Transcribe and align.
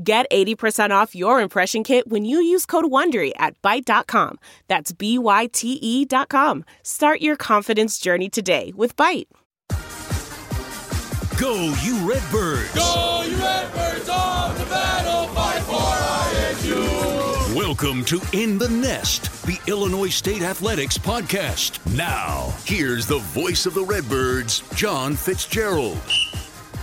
Get 0.00 0.30
80% 0.30 0.92
off 0.92 1.16
your 1.16 1.40
impression 1.40 1.82
kit 1.82 2.06
when 2.06 2.24
you 2.24 2.40
use 2.40 2.66
code 2.66 2.84
WONDERY 2.84 3.32
at 3.36 3.60
Byte.com. 3.62 4.38
That's 4.68 4.92
B-Y-T-E 4.92 6.04
dot 6.04 6.28
com. 6.28 6.64
Start 6.84 7.20
your 7.20 7.34
confidence 7.34 7.98
journey 7.98 8.28
today 8.28 8.72
with 8.76 8.94
Byte. 8.94 9.26
Go, 11.36 11.74
you 11.82 11.96
Redbirds! 12.08 12.74
Go, 12.74 13.24
you 13.28 13.36
Redbirds 13.38 14.08
on 14.08 14.56
the 14.56 14.64
battle, 14.66 15.26
fight 15.34 15.62
for 15.62 15.74
ISU! 15.74 17.56
Welcome 17.56 18.04
to 18.04 18.20
In 18.32 18.56
the 18.56 18.68
Nest, 18.68 19.44
the 19.46 19.58
Illinois 19.66 20.10
State 20.10 20.42
Athletics 20.42 20.96
podcast. 20.96 21.84
Now, 21.96 22.54
here's 22.64 23.06
the 23.06 23.18
voice 23.18 23.66
of 23.66 23.74
the 23.74 23.84
Redbirds, 23.84 24.62
John 24.76 25.16
Fitzgerald. 25.16 26.00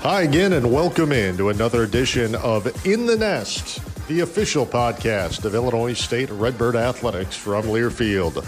Hi 0.05 0.21
again, 0.21 0.53
and 0.53 0.71
welcome 0.71 1.11
in 1.11 1.35
to 1.37 1.49
another 1.49 1.81
edition 1.81 2.35
of 2.35 2.67
In 2.85 3.07
the 3.07 3.17
Nest, 3.17 3.81
the 4.07 4.19
official 4.19 4.63
podcast 4.63 5.45
of 5.45 5.55
Illinois 5.55 5.93
State 5.93 6.29
Redbird 6.29 6.75
Athletics 6.75 7.35
from 7.35 7.65
Learfield. 7.65 8.43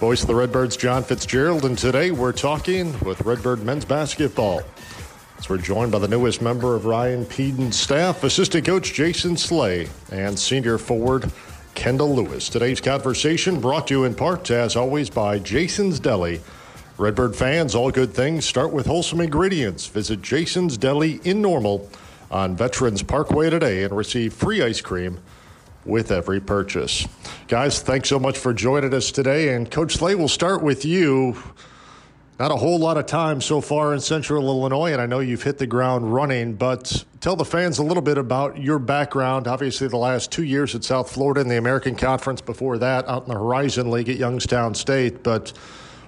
Voice 0.00 0.20
of 0.20 0.26
the 0.26 0.34
Redbirds, 0.34 0.76
John 0.76 1.02
Fitzgerald, 1.02 1.64
and 1.64 1.78
today 1.78 2.10
we're 2.10 2.30
talking 2.30 2.92
with 3.00 3.22
Redbird 3.22 3.62
men's 3.62 3.86
basketball. 3.86 4.60
So 5.40 5.54
we're 5.54 5.62
joined 5.62 5.92
by 5.92 5.98
the 5.98 6.08
newest 6.08 6.42
member 6.42 6.74
of 6.74 6.84
Ryan 6.84 7.24
Pedon's 7.24 7.80
staff, 7.80 8.22
assistant 8.22 8.66
coach 8.66 8.92
Jason 8.92 9.38
Slay, 9.38 9.88
and 10.10 10.38
senior 10.38 10.76
forward 10.76 11.32
Kendall 11.74 12.14
Lewis. 12.14 12.50
Today's 12.50 12.82
conversation 12.82 13.62
brought 13.62 13.86
to 13.86 13.94
you 13.94 14.04
in 14.04 14.14
part, 14.14 14.50
as 14.50 14.76
always, 14.76 15.08
by 15.08 15.38
Jason's 15.38 15.98
Deli. 15.98 16.42
Redbird 16.98 17.34
fans, 17.34 17.74
all 17.74 17.90
good 17.90 18.12
things 18.12 18.44
start 18.44 18.70
with 18.70 18.86
wholesome 18.86 19.20
ingredients. 19.20 19.86
Visit 19.86 20.20
Jason's 20.20 20.76
Deli 20.76 21.20
in 21.24 21.40
Normal 21.40 21.88
on 22.30 22.54
Veterans 22.54 23.02
Parkway 23.02 23.48
today 23.48 23.82
and 23.84 23.96
receive 23.96 24.34
free 24.34 24.62
ice 24.62 24.80
cream 24.82 25.18
with 25.86 26.12
every 26.12 26.38
purchase. 26.38 27.08
Guys, 27.48 27.80
thanks 27.80 28.10
so 28.10 28.18
much 28.18 28.38
for 28.38 28.52
joining 28.52 28.92
us 28.92 29.10
today. 29.10 29.54
And 29.54 29.70
Coach 29.70 29.94
Slay, 29.94 30.14
we'll 30.14 30.28
start 30.28 30.62
with 30.62 30.84
you. 30.84 31.42
Not 32.38 32.50
a 32.50 32.56
whole 32.56 32.78
lot 32.78 32.98
of 32.98 33.06
time 33.06 33.40
so 33.40 33.60
far 33.60 33.94
in 33.94 34.00
Central 34.00 34.46
Illinois, 34.46 34.92
and 34.92 35.00
I 35.00 35.06
know 35.06 35.20
you've 35.20 35.42
hit 35.42 35.58
the 35.58 35.66
ground 35.66 36.12
running, 36.12 36.54
but 36.54 37.04
tell 37.20 37.36
the 37.36 37.44
fans 37.44 37.78
a 37.78 37.82
little 37.82 38.02
bit 38.02 38.18
about 38.18 38.60
your 38.60 38.78
background. 38.78 39.46
Obviously, 39.46 39.88
the 39.88 39.96
last 39.96 40.30
two 40.30 40.42
years 40.42 40.74
at 40.74 40.84
South 40.84 41.10
Florida 41.10 41.40
in 41.40 41.48
the 41.48 41.58
American 41.58 41.94
Conference, 41.94 42.40
before 42.40 42.78
that, 42.78 43.08
out 43.08 43.24
in 43.24 43.28
the 43.28 43.38
Horizon 43.38 43.90
League 43.90 44.08
at 44.08 44.16
Youngstown 44.16 44.74
State. 44.74 45.22
But 45.22 45.52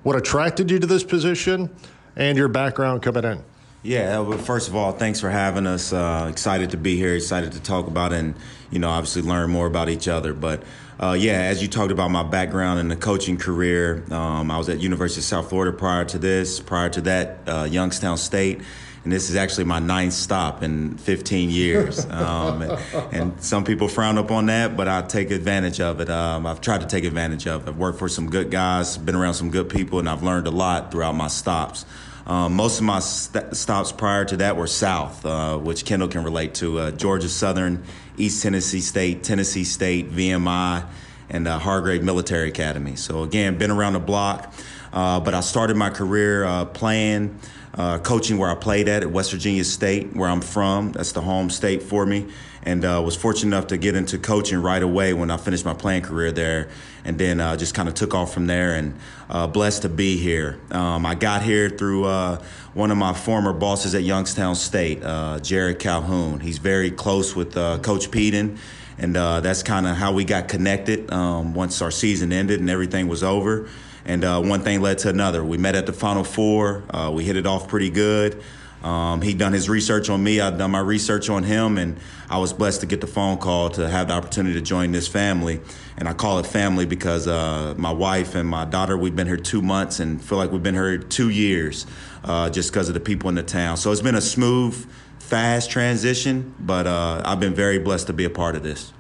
what 0.05 0.15
attracted 0.15 0.71
you 0.71 0.79
to 0.79 0.87
this 0.87 1.03
position 1.03 1.69
and 2.15 2.39
your 2.39 2.47
background 2.49 3.03
coming 3.03 3.25
in. 3.25 3.43
Yeah, 3.83 4.21
well, 4.21 4.39
first 4.39 4.69
of 4.69 4.77
all, 4.77 4.93
thanks 4.93 5.21
for 5.21 5.29
having 5.29 5.67
us. 5.67 5.93
Uh, 5.93 6.29
excited 6.31 6.71
to 6.71 6.79
be 6.79 6.97
here, 6.97 7.15
excited 7.15 7.53
to 7.53 7.61
talk 7.61 7.87
about 7.87 8.15
and, 8.15 8.35
you 8.71 8.79
know, 8.79 8.89
obviously 8.89 9.21
learn 9.21 9.51
more 9.51 9.67
about 9.67 9.91
each 9.91 10.09
other. 10.09 10.33
But 10.33 10.63
uh, 10.99 11.17
yeah, 11.19 11.41
as 11.41 11.61
you 11.61 11.69
talked 11.69 11.93
about 11.93 12.11
my 12.11 12.23
background 12.23 12.81
in 12.81 12.89
the 12.89 12.97
coaching 12.97 13.37
career, 13.37 14.05
um, 14.11 14.51
I 14.51 14.57
was 14.57 14.69
at 14.69 14.81
University 14.81 15.21
of 15.21 15.25
South 15.25 15.51
Florida 15.51 15.77
prior 15.77 16.05
to 16.07 16.19
this. 16.19 16.61
Prior 16.61 16.89
to 16.91 17.01
that, 17.03 17.39
uh, 17.47 17.65
Youngstown 17.65 18.17
State 18.17 18.63
and 19.05 19.13
this 19.13 19.29
is 19.29 19.37
actually 19.37 19.65
my 19.65 19.79
ninth 19.79 20.15
stop 20.15 20.63
in 20.63 20.97
15 20.97 21.51
years. 21.51 22.07
Um, 22.15 22.63
and, 22.63 22.79
and, 23.13 23.43
some 23.43 23.65
people 23.65 23.89
frown 23.89 24.19
upon 24.19 24.47
that, 24.47 24.77
but 24.77 24.89
I 24.89 25.03
take 25.03 25.31
advantage 25.31 25.81
of 25.81 26.01
it. 26.01 26.09
Um, 26.09 26.47
I've 26.47 26.61
tried 26.61 26.81
to 26.81 26.87
take 26.87 27.05
advantage 27.05 27.47
of 27.47 27.67
it. 27.67 27.71
I've 27.71 27.77
worked 27.77 27.99
for 27.99 28.09
some 28.09 28.31
good 28.31 28.51
guys, 28.51 28.97
been 28.97 29.15
around 29.15 29.35
some 29.35 29.51
good 29.51 29.69
people, 29.69 29.99
and 29.99 30.09
I've 30.09 30.23
learned 30.23 30.47
a 30.47 30.51
lot 30.51 30.93
throughout 30.93 31.15
my 31.15 31.27
stops. 31.27 31.85
Um, 32.27 32.55
most 32.55 32.79
of 32.79 32.85
my 32.85 33.01
st- 33.01 33.55
stops 33.55 33.93
prior 33.93 34.25
to 34.27 34.37
that 34.39 34.57
were 34.57 34.67
south, 34.67 35.27
uh, 35.27 35.59
which 35.59 35.85
Kendall 35.85 36.09
can 36.09 36.25
relate 36.25 36.55
to 36.57 36.79
uh, 36.79 36.91
Georgia 36.93 37.29
Southern, 37.29 37.83
East 38.17 38.43
Tennessee 38.43 38.81
State, 38.81 39.23
Tennessee 39.25 39.65
State, 39.65 40.11
VMI, 40.11 40.87
and 41.29 41.49
uh, 41.49 41.59
Hargrave 41.59 42.03
Military 42.03 42.49
Academy. 42.49 42.97
So, 42.97 43.23
again, 43.23 43.59
been 43.59 43.71
around 43.71 43.95
the 43.95 44.01
block, 44.01 44.55
uh, 44.93 45.21
but 45.21 45.35
I 45.35 45.41
started 45.41 45.77
my 45.77 45.91
career 45.91 46.45
uh, 46.45 46.65
playing 46.67 47.39
uh, 47.75 47.99
coaching 47.99 48.39
where 48.39 48.51
I 48.51 48.55
played 48.55 48.89
at 48.89 49.03
at 49.03 49.11
West 49.11 49.33
Virginia 49.33 49.65
State, 49.65 50.15
where 50.15 50.29
I'm 50.29 50.41
from. 50.41 50.93
That's 50.93 51.13
the 51.13 51.21
home 51.21 51.51
state 51.51 51.83
for 51.83 52.07
me, 52.07 52.27
and 52.63 52.85
uh, 52.85 53.03
was 53.05 53.17
fortunate 53.17 53.57
enough 53.57 53.69
to 53.69 53.77
get 53.77 53.97
into 53.97 54.19
coaching 54.19 54.63
right 54.63 54.83
away 54.83 55.13
when 55.13 55.31
I 55.31 55.37
finished 55.37 55.65
my 55.65 55.75
playing 55.75 56.03
career 56.03 56.31
there, 56.31 56.69
and 57.05 57.19
then 57.19 57.41
uh, 57.41 57.57
just 57.57 57.75
kind 57.75 57.89
of 57.89 57.95
took 57.95 58.15
off 58.15 58.33
from 58.33 58.47
there. 58.47 58.75
And 58.75 58.95
uh, 59.29 59.47
blessed 59.49 59.83
to 59.83 59.89
be 59.89 60.17
here. 60.17 60.61
Um, 60.71 61.05
I 61.05 61.15
got 61.15 61.43
here 61.43 61.69
through 61.69 62.05
uh, 62.05 62.43
one 62.75 62.91
of 62.91 62.97
my 62.97 63.13
former 63.13 63.53
bosses 63.53 63.95
at 63.95 64.03
Youngstown 64.03 64.55
State, 64.55 65.03
uh, 65.03 65.39
Jerrod 65.41 65.79
Calhoun. 65.79 66.41
He's 66.41 66.59
very 66.59 66.91
close 66.91 67.35
with 67.35 67.55
Coach 67.55 68.11
Pedon. 68.11 68.59
and 68.99 69.17
uh, 69.17 69.41
that's 69.41 69.63
kind 69.63 69.87
of 69.87 69.97
how 69.97 70.13
we 70.13 70.25
got 70.25 70.49
connected 70.49 71.13
um, 71.13 71.55
once 71.55 71.83
our 71.83 71.91
season 71.91 72.33
ended 72.33 72.61
and 72.61 72.71
everything 72.71 73.09
was 73.09 73.23
over. 73.23 73.69
And 74.05 74.25
uh, 74.25 74.41
one 74.41 74.61
thing 74.61 74.81
led 74.81 74.99
to 74.99 75.09
another. 75.09 75.45
We 75.45 75.57
met 75.57 75.75
at 75.75 75.87
the 75.87 75.93
Final 75.93 76.25
Four. 76.25 76.85
Uh, 76.91 77.11
we 77.15 77.25
hit 77.25 77.37
it 77.37 77.47
off 77.47 77.69
pretty 77.69 77.91
good. 77.91 78.43
Um, 78.85 79.23
he'd 79.23 79.39
done 79.39 79.55
his 79.55 79.71
research 79.71 80.11
on 80.11 80.23
me. 80.23 80.41
I'd 80.41 80.59
done 80.59 80.71
my 80.71 80.81
research 80.81 81.31
on 81.31 81.43
him, 81.43 81.79
and 81.79 81.99
I 82.29 82.37
was 82.37 82.53
blessed 82.53 82.81
to 82.83 82.87
get 82.87 83.01
the 83.01 83.07
phone 83.07 83.39
call 83.39 83.71
to 83.71 83.89
have 83.89 84.09
the 84.09 84.15
opportunity 84.15 84.55
to 84.57 84.61
join 84.61 84.93
this 84.93 85.09
family. 85.09 85.63
And 85.97 86.07
I 86.07 86.13
call 86.13 86.39
it 86.39 86.47
family 86.47 86.85
because 86.85 87.27
uh, 87.27 87.75
my 87.79 87.93
wife 87.93 88.35
and 88.35 88.47
my 88.47 88.67
daughter, 88.67 88.99
we've 88.99 89.17
been 89.17 89.27
here 89.27 89.39
two 89.39 89.63
months 89.63 90.01
and 90.01 90.23
feel 90.23 90.37
like 90.37 90.53
we've 90.53 90.63
been 90.63 90.75
here 90.75 90.99
two 90.99 91.31
years 91.31 91.87
uh, 92.25 92.51
just 92.51 92.73
because 92.73 92.89
of 92.89 92.95
the 92.95 93.01
people 93.01 93.31
in 93.31 93.37
the 93.37 93.43
town. 93.43 93.79
So 93.79 93.91
it's 93.91 94.03
been 94.03 94.17
a 94.17 94.21
smooth, 94.21 94.75
fast 95.19 95.71
transition, 95.71 96.55
but 96.61 96.87
uh, 96.87 97.23
I've 97.25 97.41
been 97.41 97.55
very 97.55 97.79
blessed 97.79 98.09
to 98.09 98.13
be 98.13 98.25
a 98.25 98.31
part 98.31 98.55
of 98.55 98.63
this. 98.63 98.93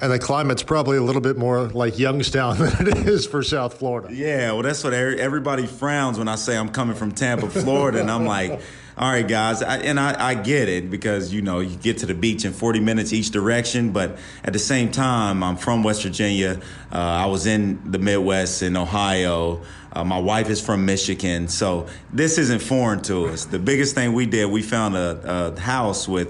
And 0.00 0.12
the 0.12 0.18
climate's 0.18 0.62
probably 0.62 0.98
a 0.98 1.02
little 1.02 1.22
bit 1.22 1.38
more 1.38 1.68
like 1.68 1.98
Youngstown 1.98 2.58
than 2.58 2.88
it 2.88 3.08
is 3.08 3.26
for 3.26 3.42
South 3.42 3.78
Florida. 3.78 4.14
Yeah, 4.14 4.52
well, 4.52 4.62
that's 4.62 4.84
what 4.84 4.92
everybody 4.92 5.66
frowns 5.66 6.18
when 6.18 6.28
I 6.28 6.36
say 6.36 6.56
I'm 6.56 6.68
coming 6.68 6.96
from 6.96 7.12
Tampa, 7.12 7.48
Florida, 7.48 8.00
and 8.00 8.10
I'm 8.10 8.26
like, 8.36 8.60
All 8.98 9.10
right, 9.10 9.26
guys, 9.26 9.62
I, 9.62 9.78
and 9.78 10.00
I, 10.00 10.30
I, 10.30 10.34
get 10.34 10.70
it 10.70 10.90
because 10.90 11.32
you 11.32 11.42
know 11.42 11.60
you 11.60 11.76
get 11.76 11.98
to 11.98 12.06
the 12.06 12.14
beach 12.14 12.46
in 12.46 12.54
40 12.54 12.80
minutes 12.80 13.12
each 13.12 13.30
direction, 13.30 13.92
but 13.92 14.18
at 14.42 14.54
the 14.54 14.58
same 14.58 14.90
time, 14.90 15.42
I'm 15.42 15.56
from 15.56 15.82
West 15.82 16.02
Virginia. 16.02 16.60
Uh, 16.90 16.96
I 16.96 17.26
was 17.26 17.46
in 17.46 17.90
the 17.90 17.98
Midwest 17.98 18.62
in 18.62 18.74
Ohio. 18.74 19.62
Uh, 19.92 20.04
my 20.04 20.18
wife 20.18 20.48
is 20.48 20.62
from 20.62 20.86
Michigan, 20.86 21.48
so 21.48 21.86
this 22.10 22.38
isn't 22.38 22.62
foreign 22.62 23.02
to 23.02 23.26
us. 23.26 23.44
The 23.44 23.58
biggest 23.58 23.94
thing 23.94 24.14
we 24.14 24.24
did, 24.24 24.46
we 24.50 24.62
found 24.62 24.96
a, 24.96 25.52
a 25.54 25.60
house 25.60 26.08
with 26.08 26.28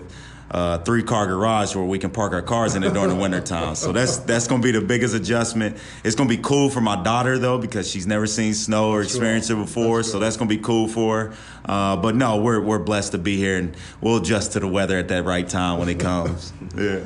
uh, 0.51 0.79
three 0.79 1.03
car 1.03 1.27
garage 1.27 1.75
where 1.75 1.85
we 1.85 1.99
can 1.99 2.11
park 2.11 2.33
our 2.33 2.43
cars 2.43 2.75
in 2.75 2.85
it 2.85 2.93
during 2.93 3.09
the 3.09 3.17
wintertime. 3.17 3.75
So 3.75 3.93
that's 3.93 4.19
that's 4.19 4.47
gonna 4.47 4.63
be 4.63 4.71
the 4.71 4.81
biggest 4.81 5.15
adjustment. 5.15 5.77
It's 6.05 6.15
gonna 6.15 6.29
be 6.29 6.39
cool 6.39 6.71
for 6.71 6.81
my 6.81 7.03
daughter 7.03 7.39
though 7.39 7.59
because 7.59 7.91
she's 7.91 8.07
never 8.07 8.27
seen 8.27 8.55
snow 8.55 8.91
or 8.91 9.03
experienced 9.03 9.51
it 9.51 9.57
before. 9.57 9.99
That's 9.99 10.13
so 10.13 10.19
that's 10.19 10.37
gonna 10.37 10.49
be 10.49 10.59
cool 10.59 10.89
for 10.89 11.19
her. 11.19 11.35
Uh, 11.65 11.97
but 11.97 12.15
no, 12.15 12.37
we're 12.37 12.61
we're 12.61 12.79
blessed 12.79 13.13
to 13.13 13.19
be 13.19 13.37
here 13.37 13.59
and 13.59 13.77
we'll 14.01 14.19
adjust 14.19 14.53
to 14.53 14.61
the 14.61 14.69
weather 14.69 14.99
at 14.99 15.09
that 15.09 15.25
right 15.25 15.49
time 15.49 15.79
when 15.79 15.89
it 15.89 15.99
comes. 15.99 16.53
yeah. 16.77 17.01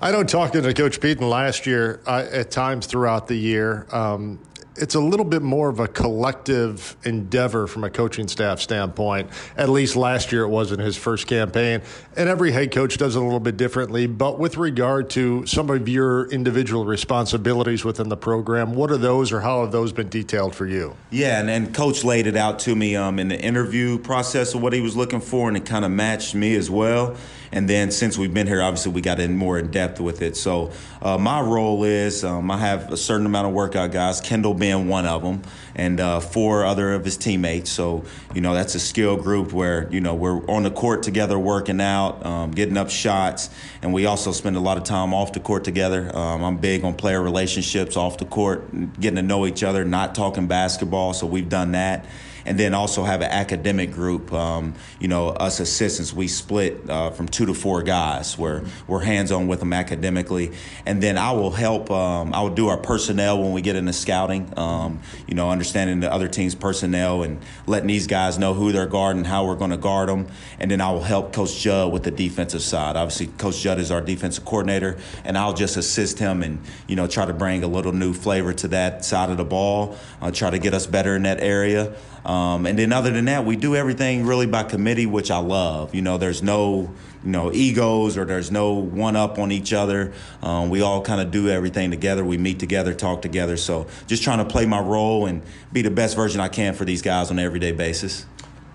I 0.00 0.10
know 0.10 0.22
talking 0.22 0.62
to 0.62 0.74
Coach 0.74 1.00
Pedon 1.00 1.30
last 1.30 1.64
year, 1.64 2.00
uh, 2.06 2.26
at 2.30 2.50
times 2.50 2.86
throughout 2.86 3.26
the 3.26 3.36
year, 3.36 3.86
um, 3.90 4.38
it's 4.76 4.94
a 4.94 5.00
little 5.00 5.24
bit 5.24 5.42
more 5.42 5.68
of 5.68 5.78
a 5.78 5.86
collective 5.86 6.96
endeavor 7.04 7.66
from 7.66 7.84
a 7.84 7.90
coaching 7.90 8.26
staff 8.26 8.60
standpoint. 8.60 9.30
At 9.56 9.68
least 9.68 9.94
last 9.94 10.32
year 10.32 10.42
it 10.42 10.48
was 10.48 10.72
in 10.72 10.80
his 10.80 10.96
first 10.96 11.26
campaign. 11.26 11.82
And 12.16 12.28
every 12.28 12.50
head 12.50 12.72
coach 12.72 12.96
does 12.96 13.16
it 13.16 13.18
a 13.20 13.22
little 13.22 13.40
bit 13.40 13.56
differently. 13.56 14.06
But 14.06 14.38
with 14.38 14.56
regard 14.56 15.10
to 15.10 15.46
some 15.46 15.70
of 15.70 15.88
your 15.88 16.28
individual 16.30 16.84
responsibilities 16.84 17.84
within 17.84 18.08
the 18.08 18.16
program, 18.16 18.74
what 18.74 18.90
are 18.90 18.96
those 18.96 19.32
or 19.32 19.40
how 19.40 19.62
have 19.62 19.72
those 19.72 19.92
been 19.92 20.08
detailed 20.08 20.54
for 20.54 20.66
you? 20.66 20.96
Yeah, 21.10 21.40
and, 21.40 21.48
and 21.48 21.74
coach 21.74 22.02
laid 22.02 22.26
it 22.26 22.36
out 22.36 22.58
to 22.60 22.74
me 22.74 22.96
um, 22.96 23.18
in 23.18 23.28
the 23.28 23.40
interview 23.40 23.98
process 23.98 24.54
of 24.54 24.62
what 24.62 24.72
he 24.72 24.80
was 24.80 24.96
looking 24.96 25.20
for, 25.20 25.48
and 25.48 25.56
it 25.56 25.66
kind 25.66 25.84
of 25.84 25.90
matched 25.90 26.34
me 26.34 26.54
as 26.56 26.70
well. 26.70 27.16
And 27.52 27.68
then 27.68 27.92
since 27.92 28.18
we've 28.18 28.34
been 28.34 28.48
here, 28.48 28.60
obviously 28.60 28.90
we 28.90 29.00
got 29.00 29.20
in 29.20 29.36
more 29.36 29.58
in 29.58 29.70
depth 29.70 30.00
with 30.00 30.22
it. 30.22 30.36
So 30.36 30.72
uh, 31.00 31.18
my 31.18 31.40
role 31.40 31.84
is 31.84 32.24
um, 32.24 32.50
I 32.50 32.58
have 32.58 32.92
a 32.92 32.96
certain 32.96 33.26
amount 33.26 33.46
of 33.46 33.52
workout 33.52 33.92
guys, 33.92 34.20
Kendall 34.20 34.54
being 34.64 34.88
one 34.88 35.04
of 35.04 35.22
them, 35.22 35.42
and 35.74 36.00
uh, 36.00 36.20
four 36.20 36.64
other 36.64 36.94
of 36.94 37.04
his 37.04 37.18
teammates. 37.18 37.70
So 37.70 38.02
you 38.34 38.40
know 38.40 38.54
that's 38.54 38.74
a 38.74 38.80
skill 38.80 39.14
group 39.18 39.52
where 39.52 39.86
you 39.90 40.00
know 40.00 40.14
we're 40.14 40.42
on 40.46 40.62
the 40.62 40.70
court 40.70 41.02
together, 41.02 41.38
working 41.38 41.82
out, 41.82 42.24
um, 42.24 42.50
getting 42.50 42.78
up 42.78 42.88
shots, 42.88 43.50
and 43.82 43.92
we 43.92 44.06
also 44.06 44.32
spend 44.32 44.56
a 44.56 44.60
lot 44.60 44.78
of 44.78 44.84
time 44.84 45.12
off 45.12 45.34
the 45.34 45.40
court 45.40 45.64
together. 45.64 46.10
Um, 46.16 46.42
I'm 46.42 46.56
big 46.56 46.82
on 46.82 46.94
player 46.94 47.22
relationships 47.22 47.94
off 47.94 48.16
the 48.16 48.24
court, 48.24 48.64
getting 48.98 49.16
to 49.16 49.22
know 49.22 49.44
each 49.44 49.62
other, 49.62 49.84
not 49.84 50.14
talking 50.14 50.46
basketball. 50.46 51.12
So 51.12 51.26
we've 51.26 51.50
done 51.50 51.72
that 51.72 52.06
and 52.46 52.58
then 52.58 52.74
also 52.74 53.04
have 53.04 53.20
an 53.20 53.30
academic 53.30 53.92
group. 53.92 54.32
Um, 54.32 54.74
you 55.00 55.08
know, 55.08 55.28
us 55.28 55.60
assistants, 55.60 56.12
we 56.12 56.28
split 56.28 56.88
uh, 56.88 57.10
from 57.10 57.28
two 57.28 57.46
to 57.46 57.54
four 57.54 57.82
guys 57.82 58.38
where 58.38 58.62
we're 58.86 59.00
hands 59.00 59.32
on 59.32 59.46
with 59.48 59.60
them 59.60 59.72
academically, 59.72 60.52
and 60.86 61.02
then 61.02 61.18
I 61.18 61.32
will 61.32 61.50
help. 61.50 61.90
Um, 61.90 62.34
I 62.34 62.40
will 62.42 62.54
do 62.54 62.68
our 62.68 62.76
personnel 62.76 63.42
when 63.42 63.52
we 63.52 63.62
get 63.62 63.76
into 63.76 63.92
scouting. 63.92 64.52
Um, 64.58 65.00
you 65.26 65.34
know, 65.34 65.50
understanding 65.50 66.00
the 66.00 66.12
other 66.12 66.28
team's 66.28 66.54
personnel 66.54 67.22
and 67.22 67.40
letting 67.66 67.88
these 67.88 68.06
guys 68.06 68.38
know 68.38 68.54
who 68.54 68.72
they're 68.72 68.86
guarding, 68.86 69.24
how 69.24 69.46
we're 69.46 69.56
going 69.56 69.70
to 69.70 69.76
guard 69.76 70.08
them, 70.08 70.26
and 70.58 70.70
then 70.70 70.80
I 70.80 70.90
will 70.90 71.02
help 71.02 71.32
Coach 71.32 71.58
Judd 71.58 71.92
with 71.92 72.02
the 72.04 72.10
defensive 72.10 72.62
side. 72.62 72.96
Obviously, 72.96 73.26
Coach 73.38 73.60
Judd 73.60 73.78
is 73.78 73.90
our 73.90 74.00
defensive 74.00 74.44
coordinator, 74.44 74.98
and 75.24 75.38
I'll 75.38 75.54
just 75.54 75.76
assist 75.76 76.18
him 76.18 76.42
and 76.42 76.60
you 76.86 76.96
know 76.96 77.06
try 77.06 77.24
to 77.26 77.32
bring 77.32 77.62
a 77.62 77.68
little 77.68 77.92
new 77.92 78.12
flavor 78.12 78.52
to 78.52 78.68
that 78.68 79.04
side 79.04 79.30
of 79.30 79.36
the 79.36 79.44
ball. 79.44 79.96
I'll 80.20 80.32
try 80.32 80.50
to 80.50 80.58
get 80.58 80.74
us 80.74 80.86
better 80.86 81.16
in 81.16 81.22
that 81.22 81.40
area. 81.40 81.94
And 82.34 82.78
then 82.78 82.92
other 82.92 83.10
than 83.10 83.26
that, 83.26 83.44
we 83.44 83.56
do 83.56 83.76
everything 83.76 84.24
really 84.24 84.46
by 84.46 84.62
committee, 84.62 85.06
which 85.06 85.30
I 85.30 85.38
love. 85.38 85.94
You 85.94 86.02
know, 86.02 86.18
there's 86.18 86.42
no 86.42 86.92
you 87.24 87.30
know 87.30 87.52
egos 87.52 88.16
or 88.16 88.24
there's 88.24 88.50
no 88.50 88.74
one 88.74 89.16
up 89.16 89.38
on 89.38 89.52
each 89.52 89.72
other. 89.72 90.12
Um, 90.42 90.70
we 90.70 90.80
all 90.80 91.02
kind 91.02 91.20
of 91.20 91.30
do 91.30 91.48
everything 91.48 91.90
together. 91.90 92.24
We 92.24 92.38
meet 92.38 92.58
together, 92.58 92.94
talk 92.94 93.22
together. 93.22 93.56
So 93.56 93.86
just 94.06 94.22
trying 94.22 94.38
to 94.38 94.44
play 94.44 94.66
my 94.66 94.80
role 94.80 95.26
and 95.26 95.42
be 95.72 95.82
the 95.82 95.90
best 95.90 96.16
version 96.16 96.40
I 96.40 96.48
can 96.48 96.74
for 96.74 96.84
these 96.84 97.02
guys 97.02 97.30
on 97.30 97.38
an 97.38 97.44
everyday 97.44 97.72
basis. 97.72 98.26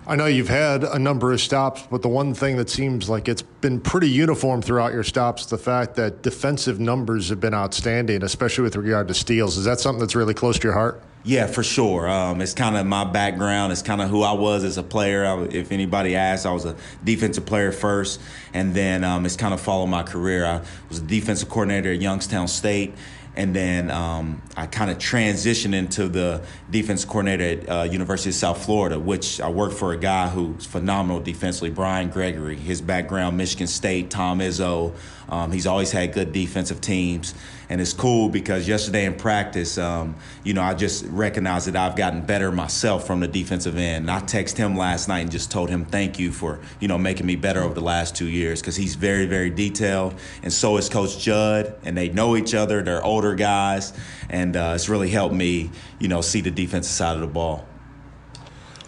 I 0.10 0.16
know 0.16 0.26
you've 0.26 0.50
had 0.50 0.84
a 0.84 0.98
number 0.98 1.32
of 1.32 1.40
stops, 1.40 1.88
but 1.92 2.02
the 2.02 2.08
one 2.08 2.34
thing 2.34 2.58
that 2.58 2.68
seems 2.68 3.10
like 3.10 3.28
it's 3.28 3.44
been 3.44 3.80
pretty 3.80 4.10
uniform 4.10 4.60
throughout 4.60 4.92
your 4.92 5.04
stops 5.04 5.46
the 5.46 5.58
fact 5.58 5.94
that 5.98 6.24
defensive 6.24 6.80
numbers 6.80 7.30
have 7.30 7.40
been 7.40 7.54
outstanding, 7.54 8.24
especially 8.24 8.64
with 8.64 8.76
regard 8.76 9.08
to 9.10 9.14
steals. 9.14 9.56
Is 9.56 9.66
that 9.66 9.80
something 9.80 10.00
that's 10.00 10.16
really 10.16 10.34
close 10.34 10.58
to 10.58 10.64
your 10.68 10.74
heart? 10.74 11.04
Yeah, 11.24 11.48
for 11.48 11.64
sure. 11.64 12.08
Um, 12.08 12.40
it's 12.40 12.54
kind 12.54 12.78
of 12.78 12.86
my 12.86 13.04
background. 13.04 13.74
It's 13.74 13.82
kind 13.82 14.02
of 14.02 14.10
who 14.10 14.24
I 14.24 14.32
was 14.32 14.64
as 14.64 14.78
a 14.78 14.84
player. 14.84 15.26
I, 15.26 15.42
if 15.52 15.72
anybody 15.72 16.16
asks, 16.16 16.46
I 16.46 16.52
was 16.54 16.64
a 16.64 16.78
defensive 17.04 17.46
player 17.46 17.74
first, 17.74 18.22
and 18.54 18.74
then 18.74 19.04
um, 19.04 19.26
it's 19.26 19.36
kind 19.36 19.54
of 19.54 19.60
followed 19.60 19.88
my 19.88 20.04
career. 20.04 20.46
I 20.46 20.62
was 20.88 21.00
a 21.00 21.04
defensive 21.04 21.50
coordinator 21.50 21.92
at 21.92 22.00
Youngstown 22.00 22.48
State, 22.48 22.94
and 23.36 23.54
then 23.54 23.92
um, 23.92 24.42
I 24.56 24.66
kind 24.66 24.90
of 24.90 24.98
transitioned 24.98 25.76
into 25.76 26.08
the 26.08 26.42
defense 26.70 27.04
coordinator 27.04 27.62
at 27.62 27.70
uh, 27.70 27.84
University 27.84 28.30
of 28.30 28.36
South 28.36 28.64
Florida, 28.64 28.98
which 28.98 29.42
I 29.42 29.50
worked 29.50 29.76
for 29.76 29.92
a 29.92 29.98
guy 29.98 30.30
who's 30.30 30.66
phenomenal 30.66 31.20
defensively, 31.20 31.70
Brian 31.70 32.10
Gregory. 32.10 32.56
His 32.56 32.82
background, 32.82 33.36
Michigan 33.36 33.68
State, 33.68 34.10
Tom 34.10 34.40
Izzo. 34.40 34.96
Um, 35.30 35.52
he's 35.52 35.68
always 35.68 35.92
had 35.92 36.14
good 36.14 36.32
defensive 36.32 36.82
teams, 36.82 37.34
and 37.70 37.80
it's 37.80 37.94
cool 37.94 38.30
because 38.30 38.68
yesterday 38.68 39.06
in 39.06 39.14
practice, 39.16 39.78
um, 39.78 40.16
you 40.44 40.54
know, 40.54 40.62
I 40.62 40.74
just 40.74 41.06
recognized 41.06 41.68
that 41.68 41.76
I've 41.76 41.96
gotten 41.96 42.22
better 42.22 42.52
myself 42.52 43.06
from 43.06 43.20
the 43.20 43.28
defensive 43.28 43.78
end. 43.78 44.10
And 44.10 44.12
I 44.12 44.20
texted 44.20 44.58
him 44.58 44.76
last 44.76 45.08
night 45.08 45.20
and 45.20 45.32
just 45.32 45.52
told 45.52 45.70
him 45.70 45.86
thank 45.86 46.20
you 46.20 46.32
for 46.32 46.60
you 46.80 46.88
know 46.88 46.98
making 46.98 47.26
me 47.26 47.36
better 47.36 47.62
over 47.62 47.74
the 47.74 47.82
last 47.82 48.16
two 48.16 48.28
years 48.28 48.62
because 48.62 48.76
he's 48.76 48.96
very 48.96 49.26
very 49.26 49.50
detailed, 49.50 50.16
and 50.44 50.52
so 50.52 50.78
is 50.78 50.90
Coach 50.90 51.20
Judd, 51.20 51.76
and 51.84 51.96
they 51.98 52.10
know 52.10 52.36
each 52.36 52.54
other. 52.54 52.82
They're 52.82 53.04
older 53.04 53.36
guys, 53.36 53.94
and 54.30 54.56
uh, 54.56 54.74
it's 54.76 54.90
really 54.90 55.10
helped 55.10 55.36
me 55.36 55.70
you 56.00 56.08
know 56.08 56.22
see 56.22 56.42
the 56.42 56.52
defensive 56.52 56.92
side 56.92 57.16
of 57.16 57.22
the 57.22 57.28
ball. 57.28 57.66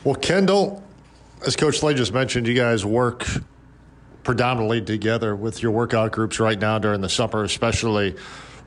Well, 0.04 0.16
Kendall, 0.16 0.84
as 1.46 1.56
Coach 1.56 1.80
Slay 1.80 1.94
just 1.94 2.12
mentioned, 2.14 2.48
you 2.48 2.56
guys 2.56 2.84
work 2.84 3.28
predominantly 4.24 4.82
together 4.82 5.36
with 5.36 5.62
your 5.64 5.72
workout 5.72 6.12
groups 6.12 6.40
right 6.40 6.60
now 6.60 6.80
during 6.80 7.02
the 7.02 7.10
summer, 7.10 7.44
especially. 7.44 8.16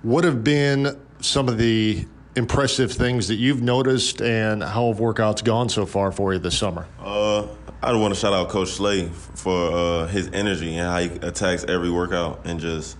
What 0.03 0.25
have 0.25 0.45
been 0.45 1.01
some 1.21 1.49
of 1.49 1.59
the 1.59 2.07
impressive 2.37 2.93
things 2.93 3.29
that 3.29 3.37
you've 3.37 3.63
noticed, 3.63 4.21
and 4.21 4.63
how 4.63 4.89
have 4.89 4.99
workouts 4.99 5.43
gone 5.43 5.69
so 5.69 5.87
far 5.87 6.13
for 6.13 6.33
you 6.33 6.39
this 6.39 6.59
summer? 6.59 6.87
Uh, 6.99 7.47
I 7.83 7.93
want 7.95 8.15
to 8.15 8.21
shout 8.21 8.33
out 8.33 8.49
Coach 8.49 8.71
Slay 8.71 9.09
for 9.09 9.73
uh, 9.73 10.07
his 10.07 10.29
energy 10.33 10.77
and 10.77 10.89
how 10.89 10.99
he 10.99 11.27
attacks 11.27 11.65
every 11.65 11.91
workout 11.91 12.41
and 12.45 12.59
just 12.59 12.97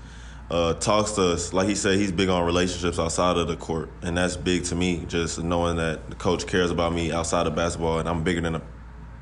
uh, 0.51 0.75
talks 0.75 1.13
to 1.13 1.33
us. 1.33 1.53
Like 1.53 1.69
he 1.69 1.75
said, 1.75 1.99
he's 1.99 2.13
big 2.13 2.29
on 2.29 2.45
relationships 2.45 2.99
outside 2.99 3.37
of 3.37 3.49
the 3.49 3.57
court, 3.57 3.91
and 4.03 4.17
that's 4.17 4.37
big 4.37 4.65
to 4.65 4.75
me. 4.75 5.05
Just 5.09 5.43
knowing 5.43 5.77
that 5.77 6.11
the 6.11 6.17
coach 6.17 6.47
cares 6.47 6.71
about 6.71 6.93
me 6.93 7.13
outside 7.13 7.47
of 7.47 7.55
basketball, 7.55 7.99
and 7.99 8.09
I'm 8.09 8.23
bigger 8.23 8.41
than 8.41 8.57
a 8.57 8.63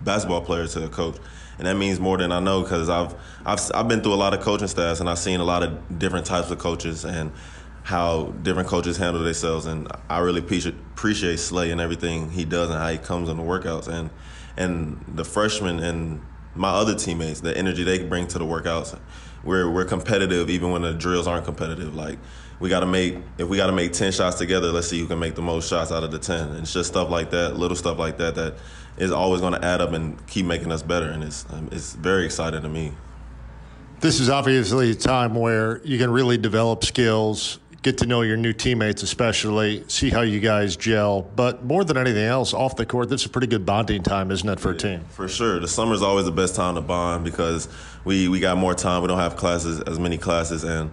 basketball 0.03 0.41
player 0.41 0.67
to 0.67 0.85
a 0.85 0.89
coach 0.89 1.17
and 1.59 1.67
that 1.67 1.77
means 1.77 2.01
more 2.01 2.19
than 2.19 2.33
I 2.33 2.41
know 2.41 2.63
because 2.63 2.89
I've 2.89 3.15
I've 3.45 3.61
I've 3.75 3.89
been 3.89 4.01
through 4.01 4.15
a 4.15 4.17
lot 4.17 4.35
of 4.35 4.41
coaching 4.41 4.69
staffs 4.69 5.01
and 5.01 5.09
I've 5.09 5.19
seen 5.19 5.41
a 5.41 5.45
lot 5.45 5.63
of 5.63 5.99
different 5.99 6.27
types 6.27 6.51
of 6.51 6.59
coaches 6.59 7.05
and 7.05 7.33
how 7.85 8.27
different 8.43 8.69
coaches 8.69 8.97
handle 8.97 9.23
themselves 9.23 9.67
and 9.67 9.89
I 10.09 10.19
really 10.19 10.41
appreciate 10.41 11.39
Slay 11.39 11.71
and 11.71 11.81
everything 11.81 12.31
he 12.31 12.45
does 12.45 12.71
and 12.71 12.79
how 12.79 12.89
he 12.89 12.99
comes 12.99 13.29
on 13.29 13.37
the 13.37 13.43
workouts. 13.43 13.89
And 13.89 14.11
and 14.57 15.05
the 15.09 15.25
freshmen 15.25 15.81
and 15.81 16.21
my 16.55 16.69
other 16.69 16.95
teammates 16.95 17.41
the 17.41 17.57
energy 17.57 17.83
they 17.83 18.03
bring 18.05 18.27
to 18.29 18.39
the 18.39 18.45
workouts 18.45 18.97
we're 19.45 19.69
we're 19.71 19.85
competitive 19.85 20.51
even 20.51 20.71
when 20.71 20.83
the 20.83 20.93
drills 20.93 21.27
aren't 21.27 21.45
competitive. 21.45 21.95
Like 21.95 22.19
we 22.63 22.71
got 22.71 22.81
to 22.81 22.87
make 22.87 23.17
if 23.37 23.49
we 23.49 23.57
got 23.59 23.67
to 23.67 23.73
make 23.73 23.93
10 23.93 24.13
shots 24.13 24.39
together 24.39 24.73
let's 24.73 24.89
see 24.89 24.99
who 24.99 25.07
can 25.07 25.19
make 25.19 25.35
the 25.35 25.43
most 25.43 25.69
shots 25.69 25.93
out 25.93 26.03
of 26.03 26.11
the 26.11 26.19
10 26.19 26.49
and 26.49 26.59
it's 26.61 26.73
just 26.73 26.89
stuff 26.89 27.11
like 27.11 27.31
that 27.31 27.57
little 27.57 27.77
stuff 27.77 27.99
like 27.99 28.17
that 28.17 28.35
that 28.37 28.55
is 28.97 29.11
always 29.11 29.41
going 29.41 29.55
to 29.55 29.65
add 29.65 29.81
up 29.81 29.93
and 29.93 30.25
keep 30.27 30.47
making 30.47 30.73
us 30.73 30.83
better. 30.83 31.09
And 31.09 31.25
it's 31.25 31.47
um, 31.51 31.69
it's 31.73 31.95
very 31.95 32.25
exciting 32.25 32.63
to 32.63 32.69
me. 32.69 32.93
This 34.01 34.21
is 34.21 34.29
obviously 34.29 34.91
a 34.91 34.95
time 34.95 35.35
where 35.35 35.81
you 35.85 35.99
can 35.99 36.11
really 36.11 36.37
develop 36.37 36.85
skills 36.85 37.59
get 37.83 37.99
to 37.99 38.07
know 38.07 38.23
your 38.23 38.37
new 38.37 38.53
teammates 38.53 39.03
especially 39.03 39.83
see 39.89 40.09
how 40.09 40.21
you 40.21 40.39
guys 40.39 40.77
gel. 40.77 41.23
But 41.23 41.65
more 41.65 41.83
than 41.85 41.97
anything 41.97 42.25
else 42.25 42.55
off 42.55 42.77
the 42.77 42.87
court 42.87 43.09
this 43.09 43.23
is 43.23 43.27
a 43.27 43.31
pretty 43.31 43.49
good 43.49 43.67
bonding 43.67 44.03
time 44.05 44.31
isn't 44.31 44.49
it 44.49 44.61
for 44.61 44.71
a 44.71 44.77
team? 44.77 45.05
for 45.09 45.29
sure. 45.29 45.59
The 45.59 45.69
summer 45.69 45.95
is 45.95 46.03
always 46.03 46.25
the 46.25 46.33
best 46.33 46.55
time 46.55 46.77
to 46.77 46.81
bond 46.81 47.25
because 47.25 47.69
we 48.05 48.29
we 48.29 48.39
got 48.41 48.57
more 48.57 48.75
time. 48.75 49.03
We 49.03 49.09
don't 49.09 49.19
have 49.19 49.37
classes 49.37 49.81
as 49.81 49.99
many 49.99 50.19
classes 50.19 50.63
and 50.65 50.91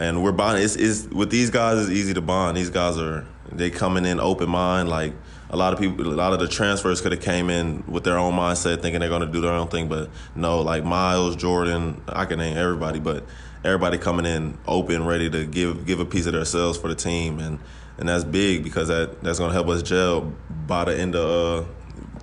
and 0.00 0.22
we're 0.22 0.32
bonding. 0.32 0.64
It's, 0.64 0.76
it's 0.76 1.06
with 1.08 1.30
these 1.30 1.50
guys. 1.50 1.78
It's 1.78 1.90
easy 1.90 2.14
to 2.14 2.20
bond. 2.20 2.56
These 2.56 2.70
guys 2.70 2.98
are 2.98 3.26
they 3.52 3.70
coming 3.70 4.04
in 4.04 4.18
open 4.18 4.48
mind. 4.48 4.88
Like 4.88 5.12
a 5.50 5.56
lot 5.56 5.72
of 5.72 5.78
people, 5.78 6.06
a 6.06 6.14
lot 6.14 6.32
of 6.32 6.40
the 6.40 6.48
transfers 6.48 7.00
could 7.00 7.12
have 7.12 7.20
came 7.20 7.50
in 7.50 7.84
with 7.86 8.02
their 8.02 8.18
own 8.18 8.34
mindset, 8.34 8.80
thinking 8.80 9.00
they're 9.00 9.08
going 9.08 9.20
to 9.20 9.28
do 9.28 9.40
their 9.40 9.52
own 9.52 9.68
thing. 9.68 9.88
But 9.88 10.10
no, 10.34 10.60
like 10.62 10.84
Miles, 10.84 11.36
Jordan, 11.36 12.02
I 12.08 12.24
can 12.24 12.38
name 12.38 12.56
everybody, 12.56 12.98
but 12.98 13.24
everybody 13.62 13.98
coming 13.98 14.26
in 14.26 14.58
open, 14.66 15.04
ready 15.04 15.28
to 15.30 15.44
give 15.44 15.86
give 15.86 16.00
a 16.00 16.06
piece 16.06 16.26
of 16.26 16.32
themselves 16.32 16.78
for 16.78 16.88
the 16.88 16.94
team, 16.94 17.38
and 17.38 17.58
and 17.98 18.08
that's 18.08 18.24
big 18.24 18.64
because 18.64 18.88
that 18.88 19.22
that's 19.22 19.38
going 19.38 19.50
to 19.50 19.54
help 19.54 19.68
us 19.68 19.82
gel 19.82 20.32
by 20.66 20.84
the 20.84 20.98
end 20.98 21.14
of. 21.14 21.64
Uh, 21.64 21.68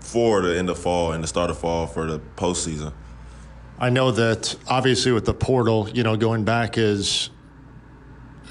for 0.08 0.42
the 0.42 0.58
end 0.58 0.70
of 0.70 0.80
fall 0.80 1.12
and 1.12 1.22
the 1.22 1.28
start 1.28 1.50
of 1.50 1.58
fall 1.58 1.86
for 1.86 2.06
the 2.06 2.20
postseason. 2.38 2.94
I 3.78 3.90
know 3.90 4.12
that 4.12 4.56
obviously 4.68 5.12
with 5.12 5.26
the 5.26 5.34
portal, 5.34 5.90
you 5.90 6.02
know, 6.02 6.16
going 6.16 6.46
back 6.46 6.78
as 6.78 7.30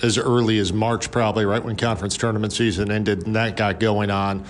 as 0.03 0.19
early 0.19 0.59
as 0.59 0.73
March, 0.73 1.11
probably 1.11 1.45
right 1.45 1.65
when 1.65 1.77
conference 1.77 2.17
tournament 2.17 2.53
season 2.53 2.91
ended, 2.91 3.27
and 3.27 3.37
that 3.37 3.57
got 3.57 3.81
going 3.81 4.11
on. 4.11 4.45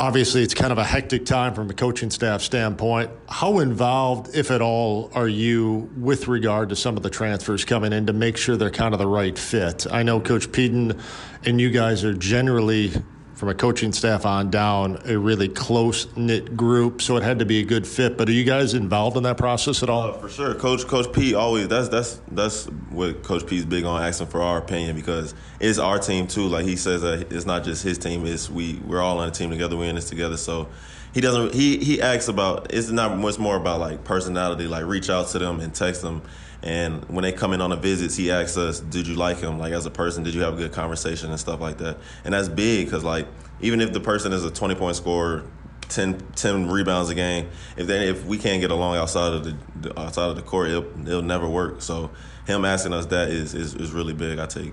Obviously, 0.00 0.42
it's 0.42 0.54
kind 0.54 0.70
of 0.70 0.78
a 0.78 0.84
hectic 0.84 1.26
time 1.26 1.54
from 1.54 1.68
a 1.70 1.74
coaching 1.74 2.10
staff 2.10 2.40
standpoint. 2.40 3.10
How 3.28 3.58
involved, 3.58 4.32
if 4.32 4.52
at 4.52 4.62
all, 4.62 5.10
are 5.12 5.26
you 5.26 5.90
with 5.96 6.28
regard 6.28 6.68
to 6.68 6.76
some 6.76 6.96
of 6.96 7.02
the 7.02 7.10
transfers 7.10 7.64
coming 7.64 7.92
in 7.92 8.06
to 8.06 8.12
make 8.12 8.36
sure 8.36 8.56
they're 8.56 8.70
kind 8.70 8.94
of 8.94 9.00
the 9.00 9.08
right 9.08 9.36
fit? 9.36 9.88
I 9.90 10.04
know 10.04 10.20
Coach 10.20 10.52
Pedon 10.52 11.00
and 11.44 11.60
you 11.60 11.70
guys 11.70 12.04
are 12.04 12.14
generally 12.14 12.92
from 13.38 13.48
a 13.48 13.54
coaching 13.54 13.92
staff 13.92 14.26
on 14.26 14.50
down, 14.50 15.00
a 15.04 15.16
really 15.16 15.48
close 15.48 16.08
knit 16.16 16.56
group. 16.56 17.00
So 17.00 17.16
it 17.16 17.22
had 17.22 17.38
to 17.38 17.44
be 17.44 17.60
a 17.60 17.64
good 17.64 17.86
fit. 17.86 18.18
But 18.18 18.28
are 18.28 18.32
you 18.32 18.42
guys 18.42 18.74
involved 18.74 19.16
in 19.16 19.22
that 19.22 19.38
process 19.38 19.80
at 19.84 19.88
all? 19.88 20.10
Uh, 20.10 20.12
for 20.14 20.28
sure, 20.28 20.54
Coach 20.56 20.88
Coach 20.88 21.12
P 21.12 21.36
always 21.36 21.68
that's 21.68 21.88
that's 21.88 22.20
that's 22.32 22.64
what 22.90 23.22
Coach 23.22 23.46
P 23.46 23.58
is 23.58 23.64
big 23.64 23.84
on 23.84 24.02
asking 24.02 24.26
for 24.26 24.42
our 24.42 24.58
opinion 24.58 24.96
because 24.96 25.36
it's 25.60 25.78
our 25.78 26.00
team 26.00 26.26
too. 26.26 26.48
Like 26.48 26.64
he 26.64 26.74
says 26.74 27.02
that 27.02 27.32
it's 27.32 27.46
not 27.46 27.62
just 27.62 27.84
his 27.84 27.96
team; 27.96 28.26
it's 28.26 28.50
we 28.50 28.74
we're 28.84 29.00
all 29.00 29.20
on 29.20 29.28
a 29.28 29.30
team 29.30 29.50
together. 29.50 29.76
We're 29.76 29.88
in 29.88 29.94
this 29.94 30.08
together. 30.08 30.36
So 30.36 30.68
he 31.14 31.20
doesn't 31.20 31.54
he 31.54 31.78
he 31.78 32.00
asks 32.00 32.28
about 32.28 32.72
it's 32.72 32.90
not 32.90 33.16
much 33.16 33.38
more 33.38 33.56
about 33.56 33.80
like 33.80 34.04
personality. 34.04 34.66
Like 34.66 34.84
reach 34.84 35.10
out 35.10 35.28
to 35.28 35.38
them 35.38 35.60
and 35.60 35.74
text 35.74 36.02
them 36.02 36.22
and 36.62 37.04
when 37.08 37.22
they 37.22 37.32
come 37.32 37.52
in 37.52 37.60
on 37.60 37.70
the 37.70 37.76
visits, 37.76 38.16
he 38.16 38.30
asks 38.30 38.56
us, 38.56 38.80
"Did 38.80 39.06
you 39.06 39.14
like 39.14 39.38
him? 39.38 39.58
Like 39.58 39.72
as 39.72 39.86
a 39.86 39.90
person, 39.90 40.24
did 40.24 40.34
you 40.34 40.40
have 40.40 40.54
a 40.54 40.56
good 40.56 40.72
conversation 40.72 41.30
and 41.30 41.38
stuff 41.38 41.60
like 41.60 41.78
that?" 41.78 41.98
And 42.24 42.34
that's 42.34 42.48
big 42.48 42.86
because 42.86 43.04
like 43.04 43.26
even 43.60 43.80
if 43.80 43.92
the 43.92 44.00
person 44.00 44.32
is 44.32 44.44
a 44.44 44.50
20 44.50 44.74
point 44.74 44.96
scorer, 44.96 45.44
10, 45.88 46.20
10 46.34 46.68
rebounds 46.68 47.10
a 47.10 47.14
game, 47.14 47.48
if 47.76 47.86
they 47.86 48.08
if 48.08 48.24
we 48.24 48.38
can't 48.38 48.60
get 48.60 48.72
along 48.72 48.96
outside 48.96 49.34
of 49.34 49.44
the 49.44 50.00
outside 50.00 50.30
of 50.30 50.36
the 50.36 50.42
court, 50.42 50.70
it'll, 50.70 51.08
it'll 51.08 51.22
never 51.22 51.48
work. 51.48 51.80
So 51.80 52.10
him 52.46 52.64
asking 52.64 52.92
us 52.92 53.06
that 53.06 53.28
is, 53.28 53.54
is 53.54 53.74
is 53.74 53.92
really 53.92 54.14
big. 54.14 54.40
I 54.40 54.46
take 54.46 54.72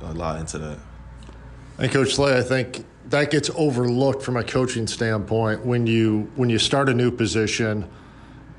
a 0.00 0.12
lot 0.12 0.40
into 0.40 0.58
that. 0.58 0.78
And 1.78 1.90
Coach 1.90 2.14
Slay, 2.14 2.36
I 2.36 2.42
think 2.42 2.84
that 3.10 3.30
gets 3.30 3.50
overlooked 3.54 4.22
from 4.22 4.36
a 4.36 4.44
coaching 4.44 4.86
standpoint 4.86 5.64
when 5.64 5.86
you 5.86 6.30
when 6.36 6.50
you 6.50 6.58
start 6.58 6.88
a 6.88 6.94
new 6.94 7.10
position 7.10 7.88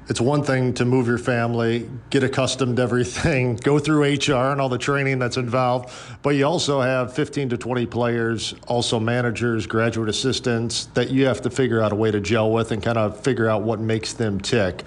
it's 0.09 0.19
one 0.19 0.43
thing 0.43 0.73
to 0.75 0.85
move 0.85 1.07
your 1.07 1.17
family, 1.17 1.89
get 2.09 2.23
accustomed 2.23 2.75
to 2.75 2.83
everything, 2.83 3.55
go 3.63 3.79
through 3.79 4.03
HR 4.03 4.51
and 4.51 4.59
all 4.59 4.69
the 4.69 4.77
training 4.77 5.19
that's 5.19 5.37
involved, 5.37 5.93
but 6.21 6.31
you 6.31 6.45
also 6.45 6.81
have 6.81 7.13
15 7.13 7.49
to 7.49 7.57
20 7.57 7.85
players, 7.85 8.53
also 8.67 8.99
managers, 8.99 9.65
graduate 9.65 10.09
assistants 10.09 10.85
that 10.87 11.09
you 11.09 11.25
have 11.25 11.41
to 11.41 11.49
figure 11.49 11.81
out 11.81 11.91
a 11.93 11.95
way 11.95 12.11
to 12.11 12.19
gel 12.19 12.51
with 12.51 12.71
and 12.71 12.83
kind 12.83 12.97
of 12.97 13.19
figure 13.21 13.47
out 13.47 13.61
what 13.61 13.79
makes 13.79 14.13
them 14.13 14.39
tick. 14.39 14.83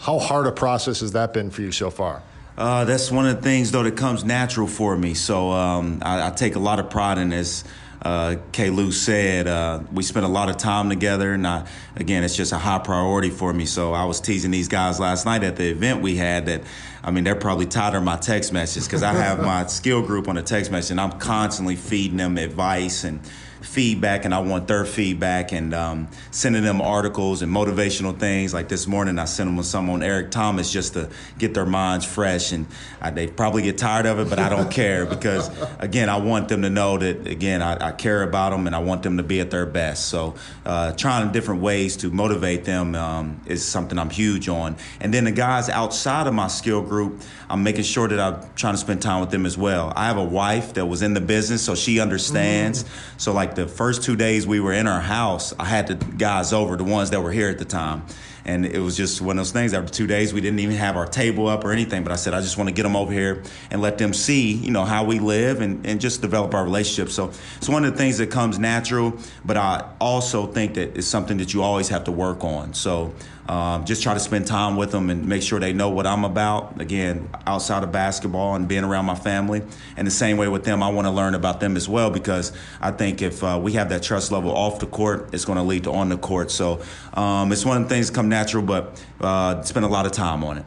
How 0.00 0.18
hard 0.18 0.46
a 0.46 0.52
process 0.52 1.00
has 1.00 1.12
that 1.12 1.32
been 1.32 1.50
for 1.50 1.62
you 1.62 1.72
so 1.72 1.90
far? 1.90 2.22
Uh, 2.56 2.84
that's 2.84 3.10
one 3.10 3.26
of 3.26 3.36
the 3.36 3.42
things, 3.42 3.70
though, 3.70 3.84
that 3.84 3.96
comes 3.96 4.24
natural 4.24 4.66
for 4.66 4.96
me. 4.96 5.14
So 5.14 5.50
um, 5.50 6.02
I, 6.02 6.26
I, 6.26 6.30
take 6.30 6.56
a 6.56 6.58
lot 6.58 6.80
of 6.80 6.90
pride 6.90 7.16
in 7.16 7.28
this 7.28 7.62
uh, 8.02 8.36
K. 8.52 8.70
Lou 8.70 8.92
said, 8.92 9.48
uh, 9.48 9.80
we 9.92 10.02
spent 10.02 10.24
a 10.24 10.28
lot 10.28 10.48
of 10.48 10.56
time 10.56 10.88
together, 10.88 11.32
and 11.32 11.46
I, 11.46 11.66
again, 11.96 12.22
it's 12.24 12.36
just 12.36 12.52
a 12.52 12.58
high 12.58 12.78
priority 12.78 13.30
for 13.30 13.52
me. 13.52 13.66
So 13.66 13.92
I 13.92 14.04
was 14.04 14.20
teasing 14.20 14.50
these 14.50 14.68
guys 14.68 15.00
last 15.00 15.26
night 15.26 15.42
at 15.42 15.56
the 15.56 15.68
event 15.68 16.00
we 16.00 16.16
had 16.16 16.46
that, 16.46 16.62
I 17.02 17.10
mean, 17.10 17.24
they're 17.24 17.34
probably 17.34 17.66
tired 17.66 17.94
of 17.94 18.04
my 18.04 18.16
text 18.16 18.52
messages 18.52 18.86
because 18.86 19.02
I 19.02 19.12
have 19.12 19.40
my 19.42 19.66
skill 19.68 20.02
group 20.02 20.28
on 20.28 20.36
the 20.36 20.42
text 20.42 20.70
message, 20.70 20.92
and 20.92 21.00
I'm 21.00 21.18
constantly 21.18 21.76
feeding 21.76 22.18
them 22.18 22.38
advice 22.38 23.04
and 23.04 23.20
feedback 23.60 24.24
and 24.24 24.34
I 24.34 24.40
want 24.40 24.68
their 24.68 24.84
feedback 24.84 25.52
and 25.52 25.74
um, 25.74 26.08
sending 26.30 26.62
them 26.62 26.80
articles 26.80 27.42
and 27.42 27.52
motivational 27.52 28.18
things. 28.18 28.54
Like 28.54 28.68
this 28.68 28.86
morning, 28.86 29.18
I 29.18 29.24
sent 29.24 29.54
them 29.54 29.62
some 29.62 29.90
on 29.90 30.02
Eric 30.02 30.30
Thomas 30.30 30.72
just 30.72 30.94
to 30.94 31.10
get 31.38 31.54
their 31.54 31.66
minds 31.66 32.04
fresh. 32.04 32.52
And 32.52 32.66
I, 33.00 33.10
they 33.10 33.26
probably 33.26 33.62
get 33.62 33.78
tired 33.78 34.06
of 34.06 34.18
it, 34.18 34.30
but 34.30 34.38
I 34.38 34.48
don't 34.48 34.70
care 34.70 35.06
because, 35.06 35.50
again, 35.78 36.08
I 36.08 36.18
want 36.18 36.48
them 36.48 36.62
to 36.62 36.70
know 36.70 36.98
that, 36.98 37.26
again, 37.26 37.62
I, 37.62 37.88
I, 37.88 37.92
care 37.92 38.22
about 38.22 38.50
them 38.50 38.66
and 38.66 38.76
I 38.76 38.78
want 38.78 39.02
them 39.02 39.16
to 39.16 39.22
be 39.22 39.40
at 39.40 39.50
their 39.50 39.66
best. 39.66 40.08
So 40.08 40.36
uh, 40.64 40.92
trying 40.92 41.32
different 41.32 41.60
ways 41.60 41.96
to 41.98 42.10
motivate 42.10 42.64
them 42.64 42.94
um, 42.94 43.40
is 43.46 43.64
something 43.64 43.98
I'm 43.98 44.10
huge 44.10 44.48
on. 44.48 44.76
And 45.00 45.12
then 45.12 45.24
the 45.24 45.32
guys 45.32 45.68
outside 45.68 46.26
of 46.26 46.34
my 46.34 46.48
skill 46.48 46.82
group, 46.82 47.22
I'm 47.50 47.62
making 47.62 47.84
sure 47.84 48.08
that 48.08 48.20
I'm 48.20 48.48
trying 48.54 48.74
to 48.74 48.78
spend 48.78 49.02
time 49.02 49.20
with 49.20 49.30
them 49.30 49.46
as 49.46 49.56
well. 49.56 49.92
I 49.96 50.06
have 50.06 50.16
a 50.16 50.24
wife 50.24 50.74
that 50.74 50.86
was 50.86 51.02
in 51.02 51.14
the 51.14 51.20
business, 51.20 51.62
so 51.62 51.74
she 51.74 52.00
understands. 52.00 52.84
Mm. 52.84 52.88
So, 53.16 53.32
like 53.32 53.47
the 53.54 53.66
first 53.66 54.02
two 54.02 54.16
days 54.16 54.46
we 54.46 54.60
were 54.60 54.72
in 54.72 54.86
our 54.86 55.00
house, 55.00 55.54
I 55.58 55.64
had 55.64 55.86
the 55.86 55.94
guys 55.94 56.52
over, 56.52 56.76
the 56.76 56.84
ones 56.84 57.10
that 57.10 57.22
were 57.22 57.32
here 57.32 57.48
at 57.48 57.58
the 57.58 57.64
time. 57.64 58.04
And 58.48 58.64
it 58.64 58.78
was 58.78 58.96
just 58.96 59.20
one 59.20 59.38
of 59.38 59.44
those 59.44 59.52
things. 59.52 59.74
After 59.74 59.92
two 59.92 60.06
days, 60.06 60.32
we 60.32 60.40
didn't 60.40 60.60
even 60.60 60.76
have 60.76 60.96
our 60.96 61.06
table 61.06 61.48
up 61.48 61.66
or 61.66 61.70
anything. 61.70 62.02
But 62.02 62.12
I 62.12 62.16
said, 62.16 62.32
I 62.32 62.40
just 62.40 62.56
want 62.56 62.68
to 62.68 62.74
get 62.74 62.84
them 62.84 62.96
over 62.96 63.12
here 63.12 63.42
and 63.70 63.82
let 63.82 63.98
them 63.98 64.14
see, 64.14 64.52
you 64.52 64.70
know, 64.70 64.86
how 64.86 65.04
we 65.04 65.18
live 65.18 65.60
and, 65.60 65.86
and 65.86 66.00
just 66.00 66.22
develop 66.22 66.54
our 66.54 66.64
relationship. 66.64 67.12
So 67.12 67.30
it's 67.58 67.68
one 67.68 67.84
of 67.84 67.92
the 67.92 67.98
things 67.98 68.16
that 68.18 68.30
comes 68.30 68.58
natural. 68.58 69.12
But 69.44 69.58
I 69.58 69.90
also 70.00 70.46
think 70.46 70.74
that 70.74 70.96
it's 70.96 71.06
something 71.06 71.36
that 71.36 71.52
you 71.52 71.62
always 71.62 71.90
have 71.90 72.04
to 72.04 72.12
work 72.12 72.42
on. 72.42 72.72
So 72.72 73.12
um, 73.48 73.86
just 73.86 74.02
try 74.02 74.12
to 74.12 74.20
spend 74.20 74.46
time 74.46 74.76
with 74.76 74.92
them 74.92 75.08
and 75.08 75.26
make 75.26 75.42
sure 75.42 75.58
they 75.58 75.72
know 75.72 75.88
what 75.88 76.06
I'm 76.06 76.24
about. 76.24 76.80
Again, 76.80 77.30
outside 77.46 77.82
of 77.82 77.90
basketball 77.90 78.54
and 78.54 78.68
being 78.68 78.84
around 78.84 79.06
my 79.06 79.14
family. 79.14 79.62
And 79.96 80.06
the 80.06 80.10
same 80.10 80.36
way 80.36 80.48
with 80.48 80.64
them, 80.64 80.82
I 80.82 80.90
want 80.90 81.06
to 81.06 81.10
learn 81.10 81.34
about 81.34 81.58
them 81.60 81.74
as 81.74 81.88
well 81.88 82.10
because 82.10 82.52
I 82.80 82.90
think 82.90 83.22
if 83.22 83.42
uh, 83.42 83.58
we 83.60 83.72
have 83.72 83.88
that 83.88 84.02
trust 84.02 84.30
level 84.32 84.50
off 84.50 84.80
the 84.80 84.86
court, 84.86 85.30
it's 85.32 85.46
going 85.46 85.56
to 85.56 85.64
lead 85.64 85.84
to 85.84 85.92
on 85.92 86.10
the 86.10 86.18
court. 86.18 86.50
So 86.50 86.82
um, 87.14 87.50
it's 87.50 87.64
one 87.64 87.80
of 87.80 87.84
the 87.84 87.88
things 87.88 88.10
come 88.10 88.28
natural, 88.28 88.37
but 88.62 89.04
uh, 89.20 89.62
spend 89.62 89.84
a 89.84 89.88
lot 89.88 90.06
of 90.06 90.12
time 90.12 90.44
on 90.44 90.58
it. 90.58 90.64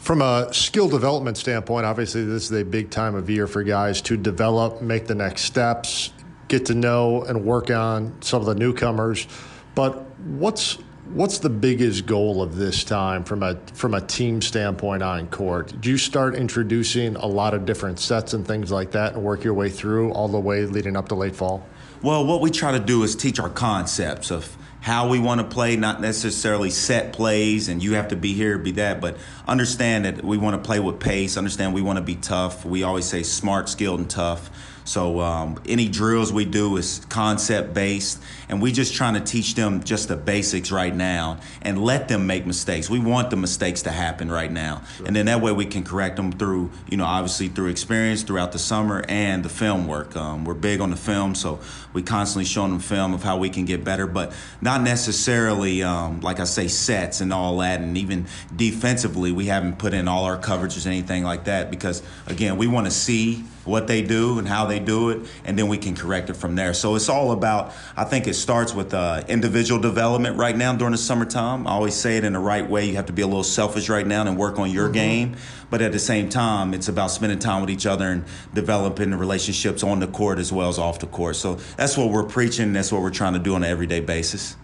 From 0.00 0.20
a 0.20 0.52
skill 0.52 0.88
development 0.88 1.36
standpoint, 1.36 1.86
obviously 1.86 2.24
this 2.24 2.44
is 2.44 2.52
a 2.52 2.64
big 2.64 2.90
time 2.90 3.14
of 3.14 3.30
year 3.30 3.46
for 3.46 3.62
guys 3.62 4.02
to 4.02 4.16
develop, 4.16 4.82
make 4.82 5.06
the 5.06 5.14
next 5.14 5.42
steps, 5.42 6.12
get 6.48 6.66
to 6.66 6.74
know 6.74 7.22
and 7.22 7.44
work 7.44 7.70
on 7.70 8.20
some 8.20 8.40
of 8.40 8.46
the 8.46 8.54
newcomers. 8.54 9.26
But 9.74 10.02
what's 10.20 10.78
What's 11.12 11.38
the 11.38 11.50
biggest 11.50 12.06
goal 12.06 12.42
of 12.42 12.56
this 12.56 12.82
time 12.82 13.24
from 13.24 13.42
a 13.42 13.56
from 13.74 13.92
a 13.92 14.00
team 14.00 14.40
standpoint 14.40 15.02
on 15.02 15.26
court? 15.26 15.78
Do 15.78 15.90
you 15.90 15.98
start 15.98 16.34
introducing 16.34 17.14
a 17.16 17.26
lot 17.26 17.52
of 17.52 17.66
different 17.66 18.00
sets 18.00 18.32
and 18.32 18.46
things 18.46 18.72
like 18.72 18.92
that 18.92 19.12
and 19.12 19.22
work 19.22 19.44
your 19.44 19.52
way 19.52 19.68
through 19.68 20.12
all 20.12 20.28
the 20.28 20.40
way 20.40 20.64
leading 20.64 20.96
up 20.96 21.10
to 21.10 21.14
late 21.14 21.36
fall? 21.36 21.66
Well, 22.00 22.24
what 22.24 22.40
we 22.40 22.50
try 22.50 22.72
to 22.72 22.80
do 22.80 23.02
is 23.02 23.14
teach 23.14 23.38
our 23.38 23.50
concepts 23.50 24.30
of 24.30 24.56
how 24.84 25.08
we 25.08 25.18
want 25.18 25.40
to 25.40 25.46
play, 25.46 25.76
not 25.76 25.98
necessarily 26.02 26.68
set 26.68 27.14
plays 27.14 27.70
and 27.70 27.82
you 27.82 27.94
have 27.94 28.08
to 28.08 28.16
be 28.16 28.34
here, 28.34 28.58
be 28.58 28.72
that, 28.72 29.00
but 29.00 29.16
understand 29.48 30.04
that 30.04 30.22
we 30.22 30.36
want 30.36 30.62
to 30.62 30.66
play 30.66 30.78
with 30.78 31.00
pace, 31.00 31.38
understand 31.38 31.72
we 31.72 31.80
want 31.80 31.96
to 31.96 32.04
be 32.04 32.16
tough. 32.16 32.66
We 32.66 32.82
always 32.82 33.06
say 33.06 33.22
smart, 33.22 33.70
skilled, 33.70 34.00
and 34.00 34.10
tough. 34.10 34.50
So 34.84 35.20
um, 35.20 35.60
any 35.66 35.88
drills 35.88 36.32
we 36.32 36.44
do 36.44 36.76
is 36.76 37.04
concept 37.08 37.72
based, 37.72 38.20
and 38.48 38.60
we 38.60 38.70
just 38.70 38.94
trying 38.94 39.14
to 39.14 39.20
teach 39.20 39.54
them 39.54 39.82
just 39.82 40.08
the 40.08 40.16
basics 40.16 40.70
right 40.70 40.94
now 40.94 41.40
and 41.62 41.82
let 41.82 42.08
them 42.08 42.26
make 42.26 42.44
mistakes. 42.44 42.90
We 42.90 42.98
want 42.98 43.30
the 43.30 43.36
mistakes 43.36 43.82
to 43.82 43.90
happen 43.90 44.30
right 44.30 44.52
now, 44.52 44.82
sure. 44.96 45.06
and 45.06 45.16
then 45.16 45.26
that 45.26 45.40
way 45.40 45.52
we 45.52 45.64
can 45.64 45.84
correct 45.84 46.16
them 46.16 46.32
through, 46.32 46.70
you 46.90 46.98
know, 46.98 47.04
obviously 47.04 47.48
through 47.48 47.68
experience 47.68 48.22
throughout 48.22 48.52
the 48.52 48.58
summer 48.58 49.04
and 49.08 49.42
the 49.42 49.48
film 49.48 49.86
work. 49.86 50.14
Um, 50.16 50.44
we're 50.44 50.54
big 50.54 50.80
on 50.80 50.90
the 50.90 50.96
film, 50.96 51.34
so 51.34 51.60
we 51.94 52.02
constantly 52.02 52.44
showing 52.44 52.70
them 52.70 52.80
film 52.80 53.14
of 53.14 53.22
how 53.22 53.38
we 53.38 53.48
can 53.48 53.64
get 53.64 53.84
better, 53.84 54.06
but 54.06 54.32
not 54.60 54.82
necessarily, 54.82 55.82
um, 55.82 56.20
like 56.20 56.40
I 56.40 56.44
say, 56.44 56.68
sets 56.68 57.22
and 57.22 57.32
all 57.32 57.56
that, 57.58 57.80
and 57.80 57.96
even 57.96 58.26
defensively, 58.54 59.32
we 59.32 59.46
haven't 59.46 59.78
put 59.78 59.94
in 59.94 60.08
all 60.08 60.24
our 60.24 60.38
coverages, 60.38 60.84
or 60.84 60.90
anything 60.90 61.24
like 61.24 61.44
that, 61.44 61.70
because 61.70 62.02
again, 62.26 62.58
we 62.58 62.66
want 62.66 62.86
to 62.86 62.90
see 62.90 63.44
what 63.66 63.86
they 63.86 64.02
do 64.02 64.38
and 64.38 64.48
how 64.48 64.66
they 64.66 64.78
do 64.78 65.10
it, 65.10 65.22
and 65.44 65.58
then 65.58 65.68
we 65.68 65.78
can 65.78 65.94
correct 65.94 66.30
it 66.30 66.34
from 66.34 66.54
there. 66.54 66.74
So 66.74 66.94
it's 66.94 67.08
all 67.08 67.32
about, 67.32 67.72
I 67.96 68.04
think 68.04 68.26
it 68.26 68.34
starts 68.34 68.74
with 68.74 68.94
uh, 68.94 69.22
individual 69.28 69.80
development 69.80 70.36
right 70.36 70.56
now 70.56 70.74
during 70.74 70.92
the 70.92 70.98
summertime. 70.98 71.66
I 71.66 71.70
always 71.70 71.94
say 71.94 72.16
it 72.16 72.24
in 72.24 72.34
the 72.34 72.38
right 72.38 72.68
way. 72.68 72.86
You 72.86 72.96
have 72.96 73.06
to 73.06 73.12
be 73.12 73.22
a 73.22 73.26
little 73.26 73.44
selfish 73.44 73.88
right 73.88 74.06
now 74.06 74.22
and 74.22 74.36
work 74.36 74.58
on 74.58 74.70
your 74.70 74.86
mm-hmm. 74.86 74.92
game. 74.92 75.36
But 75.70 75.82
at 75.82 75.92
the 75.92 75.98
same 75.98 76.28
time, 76.28 76.72
it's 76.74 76.88
about 76.88 77.10
spending 77.10 77.38
time 77.38 77.60
with 77.60 77.70
each 77.70 77.86
other 77.86 78.08
and 78.08 78.24
developing 78.52 79.10
the 79.10 79.16
relationships 79.16 79.82
on 79.82 80.00
the 80.00 80.06
court 80.06 80.38
as 80.38 80.52
well 80.52 80.68
as 80.68 80.78
off 80.78 81.00
the 81.00 81.06
court. 81.06 81.36
So 81.36 81.56
that's 81.76 81.96
what 81.96 82.10
we're 82.10 82.24
preaching. 82.24 82.72
That's 82.72 82.92
what 82.92 83.02
we're 83.02 83.10
trying 83.10 83.32
to 83.32 83.38
do 83.38 83.54
on 83.54 83.64
an 83.64 83.70
everyday 83.70 84.00
basis. 84.00 84.56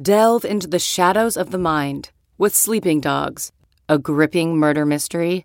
Delve 0.00 0.44
into 0.44 0.68
the 0.68 0.78
shadows 0.78 1.36
of 1.36 1.50
the 1.50 1.58
mind 1.58 2.10
with 2.38 2.54
Sleeping 2.54 3.00
Dogs, 3.00 3.52
a 3.88 3.98
gripping 3.98 4.56
murder 4.56 4.86
mystery 4.86 5.44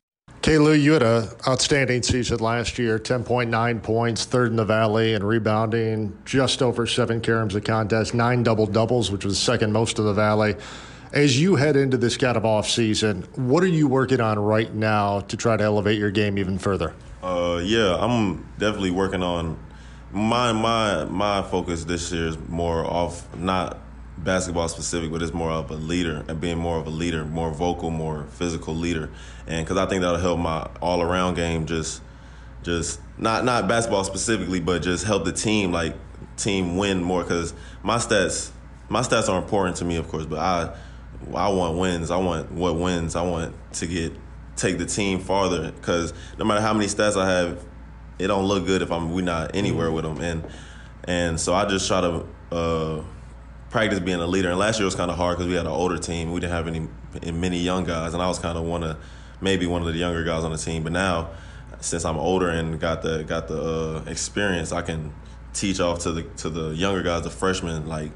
Kalu, 0.41 0.81
you 0.81 0.93
had 0.93 1.03
an 1.03 1.27
outstanding 1.47 2.01
season 2.01 2.39
last 2.39 2.79
year 2.79 2.97
10.9 2.97 3.83
points, 3.83 4.25
third 4.25 4.49
in 4.49 4.55
the 4.55 4.65
Valley 4.65 5.13
and 5.13 5.23
rebounding, 5.23 6.17
just 6.25 6.63
over 6.63 6.87
seven 6.87 7.21
caroms 7.21 7.53
a 7.53 7.61
contest, 7.61 8.15
nine 8.15 8.41
double 8.41 8.65
doubles, 8.65 9.11
which 9.11 9.23
was 9.23 9.37
second 9.37 9.71
most 9.71 9.99
of 9.99 10.05
the 10.05 10.13
Valley. 10.13 10.55
As 11.13 11.39
you 11.39 11.57
head 11.57 11.75
into 11.75 11.95
this 11.95 12.17
kind 12.17 12.37
of 12.37 12.45
off 12.45 12.67
season, 12.67 13.21
what 13.35 13.63
are 13.63 13.67
you 13.67 13.87
working 13.87 14.19
on 14.19 14.39
right 14.39 14.73
now 14.73 15.19
to 15.19 15.37
try 15.37 15.57
to 15.57 15.63
elevate 15.63 15.99
your 15.99 16.09
game 16.09 16.39
even 16.39 16.57
further? 16.57 16.95
Uh, 17.21 17.61
yeah, 17.63 17.95
I'm 17.99 18.49
definitely 18.57 18.91
working 18.91 19.21
on 19.21 19.59
my 20.11 20.51
my 20.51 21.05
my 21.05 21.43
focus 21.43 21.85
this 21.85 22.11
year 22.11 22.27
is 22.27 22.37
more 22.49 22.83
off 22.83 23.33
not 23.37 23.77
basketball 24.23 24.67
specific, 24.67 25.11
but 25.11 25.21
it's 25.21 25.33
more 25.33 25.51
of 25.51 25.71
a 25.71 25.75
leader 25.75 26.23
and 26.27 26.39
being 26.39 26.57
more 26.57 26.77
of 26.77 26.87
a 26.87 26.91
leader, 26.91 27.25
more 27.25 27.51
vocal, 27.51 27.89
more 27.89 28.25
physical 28.31 28.75
leader, 28.75 29.09
and 29.47 29.65
because 29.65 29.77
I 29.77 29.85
think 29.87 30.01
that'll 30.01 30.19
help 30.19 30.39
my 30.39 30.69
all 30.81 31.01
around 31.01 31.35
game 31.35 31.65
just 31.65 32.01
just 32.63 32.99
not 33.17 33.43
not 33.45 33.67
basketball 33.67 34.03
specifically, 34.03 34.59
but 34.59 34.81
just 34.81 35.05
help 35.05 35.25
the 35.25 35.31
team 35.31 35.71
like 35.71 35.95
team 36.37 36.77
win 36.77 37.01
more 37.01 37.23
because 37.23 37.53
my 37.83 37.97
stats 37.97 38.51
my 38.89 39.01
stats 39.01 39.29
are 39.29 39.37
important 39.37 39.77
to 39.77 39.85
me, 39.85 39.95
of 39.95 40.07
course, 40.07 40.25
but 40.25 40.39
I 40.39 40.75
I 41.35 41.49
want 41.49 41.77
wins. 41.77 42.11
I 42.11 42.17
want 42.17 42.51
what 42.51 42.75
wins. 42.75 43.15
I 43.15 43.23
want 43.23 43.55
to 43.73 43.87
get 43.87 44.13
take 44.55 44.77
the 44.77 44.85
team 44.85 45.19
farther 45.19 45.71
because 45.71 46.13
no 46.37 46.45
matter 46.45 46.61
how 46.61 46.73
many 46.73 46.87
stats 46.87 47.15
I 47.15 47.29
have, 47.29 47.65
it 48.19 48.27
don't 48.27 48.45
look 48.45 48.65
good 48.65 48.81
if 48.81 48.91
I'm 48.91 49.13
we 49.13 49.21
not 49.21 49.55
anywhere 49.55 49.91
with 49.91 50.03
them. 50.03 50.19
And 50.19 50.43
and 51.05 51.39
so 51.39 51.53
I 51.53 51.65
just 51.65 51.87
try 51.87 52.01
to 52.01 52.25
uh, 52.51 53.03
practice 53.71 53.99
being 53.99 54.19
a 54.19 54.27
leader. 54.27 54.49
And 54.49 54.59
last 54.59 54.79
year 54.79 54.85
was 54.85 54.95
kind 54.95 55.09
of 55.09 55.17
hard 55.17 55.37
because 55.37 55.49
we 55.49 55.55
had 55.55 55.65
an 55.65 55.71
older 55.71 55.97
team. 55.97 56.31
We 56.31 56.39
didn't 56.41 56.53
have 56.53 56.67
any 56.67 57.31
many 57.31 57.57
young 57.57 57.85
guys, 57.85 58.13
and 58.13 58.21
I 58.21 58.27
was 58.27 58.37
kind 58.37 58.57
of 58.57 58.65
one 58.65 58.83
of 58.83 58.97
maybe 59.39 59.65
one 59.65 59.81
of 59.81 59.87
the 59.87 59.97
younger 59.97 60.23
guys 60.23 60.43
on 60.43 60.51
the 60.51 60.57
team. 60.57 60.83
But 60.83 60.91
now, 60.91 61.31
since 61.79 62.05
I'm 62.05 62.17
older 62.17 62.49
and 62.49 62.79
got 62.79 63.01
the 63.01 63.23
got 63.23 63.47
the 63.47 63.61
uh, 63.61 64.03
experience, 64.09 64.71
I 64.71 64.81
can 64.81 65.13
teach 65.53 65.79
off 65.79 65.99
to 65.99 66.11
the 66.11 66.23
to 66.37 66.49
the 66.49 66.69
younger 66.75 67.01
guys, 67.01 67.23
the 67.23 67.29
freshmen, 67.29 67.87
like 67.87 68.11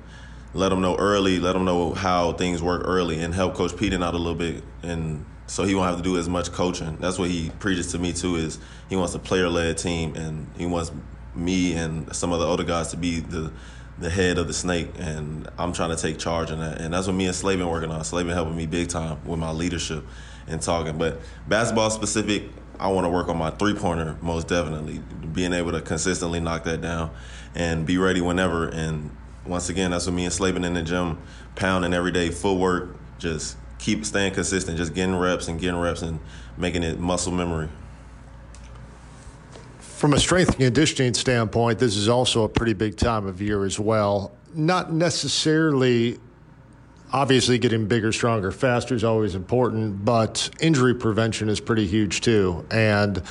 let 0.53 0.69
them 0.69 0.81
know 0.81 0.95
early, 0.97 1.39
let 1.39 1.53
them 1.53 1.65
know 1.65 1.93
how 1.93 2.33
things 2.33 2.61
work 2.61 2.83
early, 2.85 3.19
and 3.19 3.33
help 3.33 3.55
Coach 3.55 3.75
Pedon 3.75 4.03
out 4.03 4.13
a 4.13 4.17
little 4.17 4.35
bit, 4.35 4.63
and 4.83 5.25
so 5.47 5.63
he 5.63 5.75
won't 5.75 5.87
have 5.87 5.97
to 5.97 6.03
do 6.03 6.17
as 6.17 6.27
much 6.27 6.51
coaching. 6.51 6.97
That's 6.99 7.19
what 7.19 7.29
he 7.29 7.51
preaches 7.59 7.91
to 7.91 7.99
me 7.99 8.13
too. 8.13 8.35
Is 8.35 8.59
he 8.89 8.95
wants 8.95 9.15
a 9.15 9.19
player 9.19 9.49
led 9.49 9.77
team, 9.77 10.15
and 10.15 10.47
he 10.57 10.65
wants 10.65 10.91
me 11.33 11.73
and 11.73 12.13
some 12.15 12.31
of 12.31 12.39
the 12.39 12.47
other 12.47 12.63
guys 12.63 12.89
to 12.89 12.97
be 12.97 13.19
the 13.19 13.51
the 13.97 14.09
head 14.09 14.37
of 14.37 14.47
the 14.47 14.53
snake, 14.53 14.89
and 14.97 15.49
I'm 15.57 15.71
trying 15.71 15.95
to 15.95 15.95
take 15.95 16.17
charge 16.17 16.51
in 16.51 16.59
that. 16.59 16.81
And 16.81 16.93
that's 16.93 17.07
what 17.07 17.15
me 17.15 17.27
and 17.27 17.35
Slay 17.35 17.55
been 17.55 17.69
working 17.69 17.91
on. 17.91 18.03
Slay 18.03 18.23
been 18.23 18.33
helping 18.33 18.55
me 18.55 18.65
big 18.65 18.89
time 18.89 19.25
with 19.25 19.39
my 19.39 19.51
leadership 19.51 20.03
and 20.47 20.61
talking. 20.61 20.97
But 20.97 21.19
basketball 21.47 21.89
specific, 21.89 22.43
I 22.79 22.89
want 22.89 23.05
to 23.05 23.09
work 23.09 23.29
on 23.29 23.37
my 23.37 23.51
three 23.51 23.73
pointer 23.73 24.17
most 24.21 24.47
definitely, 24.47 25.01
being 25.33 25.53
able 25.53 25.71
to 25.71 25.81
consistently 25.81 26.39
knock 26.39 26.65
that 26.65 26.81
down 26.81 27.11
and 27.55 27.85
be 27.85 27.97
ready 27.97 28.19
whenever. 28.19 28.67
And 28.67 29.15
once 29.45 29.69
again, 29.69 29.91
that's 29.91 30.05
what 30.07 30.13
me 30.13 30.25
and 30.25 30.33
Slay 30.33 30.51
been 30.51 30.65
in 30.65 30.73
the 30.73 30.83
gym, 30.83 31.17
pounding 31.55 31.93
every 31.93 32.11
day, 32.11 32.31
footwork, 32.31 32.97
just 33.17 33.57
keep 33.79 34.05
staying 34.05 34.33
consistent, 34.33 34.77
just 34.77 34.93
getting 34.93 35.15
reps 35.15 35.47
and 35.47 35.59
getting 35.59 35.79
reps 35.79 36.01
and 36.01 36.19
making 36.57 36.83
it 36.83 36.99
muscle 36.99 37.31
memory. 37.31 37.69
From 39.95 40.13
a 40.13 40.19
strength 40.19 40.49
and 40.49 40.57
conditioning 40.57 41.13
standpoint, 41.13 41.79
this 41.79 41.95
is 41.95 42.09
also 42.09 42.43
a 42.43 42.49
pretty 42.49 42.73
big 42.73 42.97
time 42.97 43.25
of 43.27 43.41
year 43.41 43.63
as 43.63 43.79
well. 43.79 44.33
Not 44.53 44.91
necessarily, 44.91 46.19
obviously, 47.13 47.57
getting 47.57 47.87
bigger, 47.87 48.11
stronger, 48.11 48.51
faster 48.51 48.93
is 48.93 49.05
always 49.05 49.35
important, 49.35 50.03
but 50.03 50.49
injury 50.59 50.95
prevention 50.95 51.47
is 51.47 51.61
pretty 51.61 51.87
huge 51.87 52.19
too. 52.19 52.65
And 52.71 53.23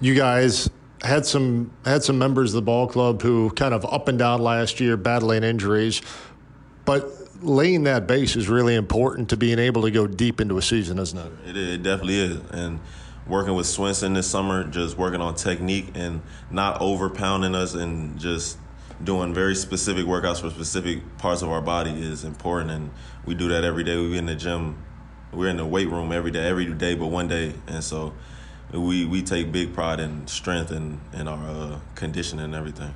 you 0.00 0.14
guys 0.14 0.70
had 1.02 1.26
some 1.26 1.70
had 1.84 2.02
some 2.02 2.16
members 2.18 2.54
of 2.54 2.54
the 2.54 2.62
ball 2.62 2.86
club 2.86 3.20
who 3.20 3.50
kind 3.50 3.74
of 3.74 3.84
up 3.84 4.08
and 4.08 4.18
down 4.18 4.40
last 4.40 4.80
year 4.80 4.96
battling 4.96 5.44
injuries, 5.44 6.00
but 6.86 7.06
laying 7.42 7.84
that 7.84 8.06
base 8.06 8.34
is 8.34 8.48
really 8.48 8.76
important 8.76 9.28
to 9.28 9.36
being 9.36 9.58
able 9.58 9.82
to 9.82 9.90
go 9.90 10.06
deep 10.06 10.40
into 10.40 10.56
a 10.56 10.62
season, 10.62 10.98
isn't 10.98 11.18
it? 11.18 11.32
It, 11.50 11.56
it 11.56 11.82
definitely 11.82 12.18
is, 12.18 12.40
and 12.50 12.80
working 13.26 13.54
with 13.54 13.66
Swinson 13.66 14.14
this 14.14 14.28
summer, 14.28 14.64
just 14.64 14.96
working 14.98 15.20
on 15.20 15.34
technique 15.34 15.88
and 15.94 16.22
not 16.50 16.80
over 16.80 17.08
pounding 17.08 17.54
us 17.54 17.74
and 17.74 18.18
just 18.18 18.58
doing 19.02 19.34
very 19.34 19.54
specific 19.54 20.04
workouts 20.04 20.40
for 20.40 20.50
specific 20.50 21.18
parts 21.18 21.42
of 21.42 21.50
our 21.50 21.60
body 21.60 21.90
is 21.90 22.24
important. 22.24 22.70
And 22.70 22.90
we 23.24 23.34
do 23.34 23.48
that 23.48 23.64
every 23.64 23.84
day. 23.84 23.96
We 23.96 24.18
in 24.18 24.26
the 24.26 24.34
gym, 24.34 24.82
we're 25.32 25.48
in 25.48 25.56
the 25.56 25.66
weight 25.66 25.88
room 25.88 26.12
every 26.12 26.30
day, 26.30 26.46
every 26.46 26.66
day 26.72 26.94
but 26.94 27.06
one 27.06 27.28
day. 27.28 27.54
And 27.66 27.82
so 27.82 28.14
we, 28.72 29.04
we 29.04 29.22
take 29.22 29.52
big 29.52 29.74
pride 29.74 30.00
in 30.00 30.26
strength 30.26 30.70
and, 30.70 31.00
and 31.12 31.28
our 31.28 31.46
uh, 31.48 31.80
conditioning 31.94 32.44
and 32.44 32.54
everything. 32.54 32.94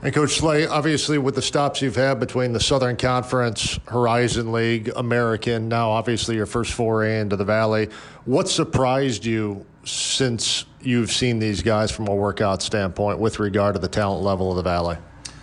And 0.00 0.14
Coach 0.14 0.36
Slay, 0.38 0.64
obviously, 0.64 1.18
with 1.18 1.34
the 1.34 1.42
stops 1.42 1.82
you've 1.82 1.96
had 1.96 2.20
between 2.20 2.52
the 2.52 2.60
Southern 2.60 2.96
Conference, 2.96 3.80
Horizon 3.88 4.52
League, 4.52 4.92
American, 4.94 5.68
now 5.68 5.90
obviously 5.90 6.36
your 6.36 6.46
first 6.46 6.72
foray 6.72 7.18
into 7.18 7.34
the 7.34 7.44
Valley, 7.44 7.88
what 8.24 8.48
surprised 8.48 9.24
you 9.24 9.66
since 9.84 10.66
you've 10.80 11.10
seen 11.10 11.40
these 11.40 11.62
guys 11.62 11.90
from 11.90 12.06
a 12.06 12.14
workout 12.14 12.62
standpoint 12.62 13.18
with 13.18 13.40
regard 13.40 13.74
to 13.74 13.80
the 13.80 13.88
talent 13.88 14.22
level 14.22 14.50
of 14.50 14.56
the 14.56 14.62
Valley? 14.62 14.98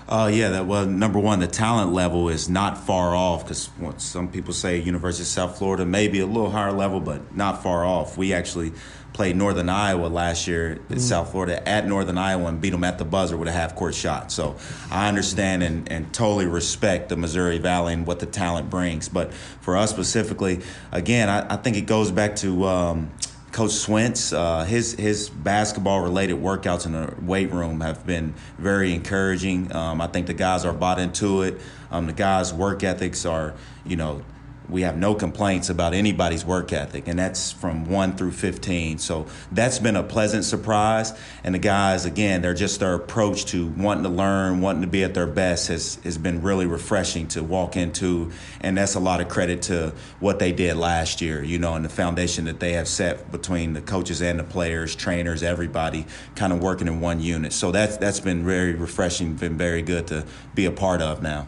Uh, 0.07 0.29
yeah, 0.31 0.49
that 0.49 0.67
well, 0.67 0.85
number 0.85 1.17
one, 1.17 1.39
the 1.39 1.47
talent 1.47 1.91
level 1.91 2.29
is 2.29 2.47
not 2.47 2.77
far 2.77 3.15
off 3.15 3.43
because 3.43 3.71
some 3.97 4.27
people 4.27 4.53
say 4.53 4.79
University 4.79 5.23
of 5.23 5.27
South 5.27 5.57
Florida 5.57 5.83
may 5.83 6.07
be 6.07 6.19
a 6.19 6.27
little 6.27 6.51
higher 6.51 6.71
level, 6.71 6.99
but 6.99 7.35
not 7.35 7.63
far 7.63 7.83
off. 7.83 8.15
We 8.15 8.31
actually 8.31 8.73
played 9.13 9.35
Northern 9.35 9.69
Iowa 9.69 10.07
last 10.07 10.45
year 10.45 10.73
in 10.73 10.77
mm-hmm. 10.79 10.97
South 10.99 11.31
Florida 11.31 11.67
at 11.67 11.87
Northern 11.87 12.17
Iowa 12.17 12.47
and 12.47 12.61
beat 12.61 12.71
them 12.71 12.83
at 12.83 12.97
the 12.97 13.05
buzzer 13.05 13.37
with 13.37 13.47
a 13.47 13.51
half 13.51 13.73
court 13.73 13.95
shot. 13.95 14.31
So 14.31 14.57
I 14.91 15.07
understand 15.07 15.63
and, 15.63 15.89
and 15.91 16.13
totally 16.13 16.45
respect 16.45 17.09
the 17.09 17.15
Missouri 17.15 17.57
Valley 17.57 17.93
and 17.93 18.05
what 18.05 18.19
the 18.19 18.25
talent 18.25 18.69
brings. 18.69 19.07
But 19.07 19.33
for 19.33 19.77
us 19.77 19.89
specifically, 19.89 20.59
again, 20.91 21.29
I, 21.29 21.53
I 21.53 21.57
think 21.57 21.77
it 21.77 21.87
goes 21.87 22.11
back 22.11 22.35
to. 22.37 22.65
Um, 22.65 23.11
Coach 23.55 23.71
Swintz, 23.71 24.35
uh, 24.37 24.65
his 24.65 24.95
his 24.95 25.29
basketball 25.29 26.01
related 26.01 26.35
workouts 26.35 26.85
in 26.85 26.91
the 26.91 27.13
weight 27.21 27.53
room 27.53 27.79
have 27.79 28.05
been 28.05 28.33
very 28.57 28.93
encouraging. 28.93 29.73
Um, 29.73 30.01
I 30.01 30.07
think 30.07 30.27
the 30.27 30.33
guys 30.33 30.65
are 30.65 30.73
bought 30.73 30.99
into 30.99 31.41
it. 31.41 31.61
Um, 31.89 32.05
the 32.05 32.11
guys' 32.11 32.53
work 32.53 32.83
ethics 32.83 33.25
are, 33.25 33.53
you 33.85 33.95
know, 33.95 34.23
we 34.69 34.81
have 34.81 34.97
no 34.97 35.15
complaints 35.15 35.69
about 35.69 35.93
anybody's 35.93 36.45
work 36.45 36.73
ethic, 36.73 37.07
and 37.07 37.19
that's 37.19 37.51
from 37.51 37.85
1 37.85 38.15
through 38.15 38.31
15. 38.31 38.97
So 38.97 39.27
that's 39.51 39.79
been 39.79 39.95
a 39.95 40.03
pleasant 40.03 40.43
surprise. 40.43 41.13
And 41.43 41.55
the 41.55 41.59
guys, 41.59 42.05
again, 42.05 42.41
they're 42.41 42.53
just 42.53 42.79
their 42.79 42.95
approach 42.95 43.45
to 43.47 43.67
wanting 43.67 44.03
to 44.03 44.09
learn, 44.09 44.61
wanting 44.61 44.81
to 44.81 44.87
be 44.87 45.03
at 45.03 45.13
their 45.13 45.27
best 45.27 45.67
has, 45.67 45.95
has 46.03 46.17
been 46.17 46.41
really 46.41 46.65
refreshing 46.65 47.27
to 47.29 47.43
walk 47.43 47.77
into. 47.77 48.31
And 48.61 48.77
that's 48.77 48.95
a 48.95 48.99
lot 48.99 49.21
of 49.21 49.29
credit 49.29 49.61
to 49.63 49.93
what 50.19 50.39
they 50.39 50.51
did 50.51 50.77
last 50.77 51.21
year, 51.21 51.43
you 51.43 51.59
know, 51.59 51.75
and 51.75 51.85
the 51.85 51.89
foundation 51.89 52.45
that 52.45 52.59
they 52.59 52.73
have 52.73 52.87
set 52.87 53.31
between 53.31 53.73
the 53.73 53.81
coaches 53.81 54.21
and 54.21 54.39
the 54.39 54.43
players, 54.43 54.95
trainers, 54.95 55.43
everybody 55.43 56.05
kind 56.35 56.51
of 56.51 56.61
working 56.61 56.87
in 56.87 56.99
one 56.99 57.19
unit. 57.19 57.53
So 57.53 57.71
that's, 57.71 57.97
that's 57.97 58.19
been 58.19 58.43
very 58.45 58.73
refreshing, 58.73 59.35
been 59.35 59.57
very 59.57 59.81
good 59.81 60.07
to 60.07 60.25
be 60.53 60.65
a 60.65 60.71
part 60.71 61.01
of 61.01 61.21
now. 61.21 61.47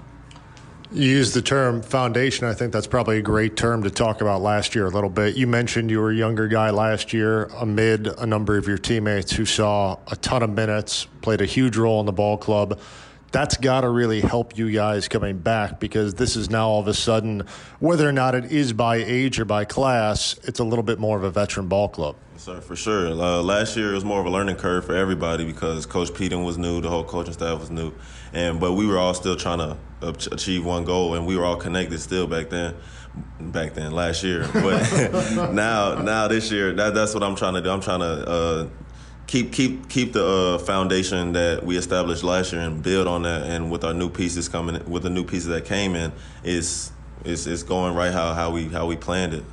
You 0.89 1.09
used 1.09 1.33
the 1.33 1.41
term 1.41 1.81
foundation. 1.81 2.47
I 2.47 2.53
think 2.53 2.71
that's 2.71 2.87
probably 2.87 3.17
a 3.17 3.21
great 3.21 3.57
term 3.57 3.83
to 3.83 3.89
talk 3.89 4.21
about 4.21 4.41
last 4.41 4.73
year 4.73 4.85
a 4.85 4.89
little 4.89 5.09
bit. 5.09 5.35
You 5.35 5.45
mentioned 5.45 5.91
you 5.91 5.99
were 5.99 6.11
a 6.11 6.15
younger 6.15 6.47
guy 6.47 6.69
last 6.69 7.11
year 7.11 7.45
amid 7.57 8.07
a 8.07 8.25
number 8.25 8.57
of 8.57 8.69
your 8.69 8.77
teammates 8.77 9.33
who 9.33 9.45
saw 9.45 9.97
a 10.09 10.15
ton 10.15 10.43
of 10.43 10.49
minutes, 10.49 11.05
played 11.21 11.41
a 11.41 11.45
huge 11.45 11.75
role 11.75 11.99
in 11.99 12.05
the 12.05 12.13
ball 12.13 12.37
club. 12.37 12.79
That's 13.33 13.57
got 13.57 13.81
to 13.81 13.89
really 13.89 14.21
help 14.21 14.57
you 14.57 14.71
guys 14.71 15.09
coming 15.09 15.39
back 15.39 15.81
because 15.81 16.13
this 16.13 16.37
is 16.37 16.49
now 16.49 16.69
all 16.69 16.79
of 16.79 16.87
a 16.87 16.93
sudden, 16.93 17.43
whether 17.79 18.07
or 18.07 18.13
not 18.13 18.33
it 18.33 18.45
is 18.45 18.71
by 18.71 18.95
age 18.95 19.41
or 19.41 19.45
by 19.45 19.65
class, 19.65 20.39
it's 20.45 20.61
a 20.61 20.63
little 20.63 20.83
bit 20.83 20.99
more 20.99 21.17
of 21.17 21.23
a 21.25 21.31
veteran 21.31 21.67
ball 21.67 21.89
club. 21.89 22.15
Sir, 22.37 22.61
for 22.61 22.77
sure. 22.77 23.07
Uh, 23.09 23.41
last 23.41 23.75
year 23.75 23.91
it 23.91 23.95
was 23.95 24.05
more 24.05 24.21
of 24.21 24.25
a 24.25 24.29
learning 24.29 24.55
curve 24.55 24.85
for 24.85 24.95
everybody 24.95 25.43
because 25.43 25.85
Coach 25.85 26.13
Pedon 26.13 26.45
was 26.45 26.57
new, 26.57 26.79
the 26.79 26.89
whole 26.89 27.03
coaching 27.03 27.33
staff 27.33 27.59
was 27.59 27.69
new, 27.69 27.91
and 28.31 28.61
but 28.61 28.73
we 28.73 28.87
were 28.87 28.97
all 28.97 29.13
still 29.13 29.35
trying 29.35 29.57
to 29.57 29.77
achieve 30.01 30.65
one 30.65 30.83
goal, 30.83 31.15
and 31.15 31.25
we 31.25 31.37
were 31.37 31.45
all 31.45 31.55
connected 31.57 31.99
still 31.99 32.27
back 32.27 32.49
then. 32.49 32.75
Back 33.39 33.73
then, 33.73 33.93
last 33.93 34.23
year, 34.23 34.47
but 34.53 35.51
now, 35.51 35.95
now 35.95 36.27
this 36.27 36.51
year, 36.51 36.71
that, 36.73 36.93
that's 36.93 37.15
what 37.15 37.23
I'm 37.23 37.35
trying 37.35 37.55
to 37.55 37.63
do. 37.63 37.71
I'm 37.71 37.81
trying 37.81 38.01
to 38.01 38.29
uh, 38.29 38.67
keep 39.27 39.51
keep 39.51 39.89
keep 39.89 40.13
the 40.13 40.25
uh, 40.25 40.57
foundation 40.59 41.33
that 41.33 41.63
we 41.63 41.77
established 41.77 42.23
last 42.23 42.53
year 42.53 42.61
and 42.61 42.81
build 42.81 43.07
on 43.07 43.23
that. 43.23 43.43
And 43.43 43.69
with 43.69 43.83
our 43.83 43.93
new 43.93 44.09
pieces 44.09 44.49
coming, 44.49 44.83
with 44.89 45.03
the 45.03 45.09
new 45.09 45.23
pieces 45.23 45.47
that 45.47 45.65
came 45.65 45.95
in, 45.95 46.11
is 46.43 46.91
is 47.25 47.45
is 47.45 47.63
going 47.63 47.93
right 47.93 48.11
how 48.11 48.33
how 48.33 48.51
we 48.51 48.67
how 48.67 48.85
we 48.85 48.95
planned 48.95 49.33
it. 49.33 49.43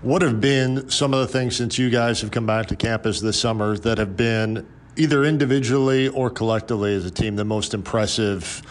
What 0.00 0.22
have 0.22 0.40
been 0.40 0.88
some 0.90 1.12
of 1.12 1.20
the 1.20 1.26
things 1.26 1.56
since 1.56 1.78
you 1.78 1.90
guys 1.90 2.20
have 2.20 2.30
come 2.30 2.46
back 2.46 2.66
to 2.66 2.76
campus 2.76 3.20
this 3.20 3.38
summer 3.38 3.76
that 3.78 3.98
have 3.98 4.16
been 4.16 4.66
either 4.96 5.24
individually 5.24 6.08
or 6.08 6.30
collectively 6.30 6.94
as 6.94 7.04
a 7.04 7.10
team 7.10 7.36
the 7.36 7.44
most 7.44 7.74
impressive? 7.74 8.62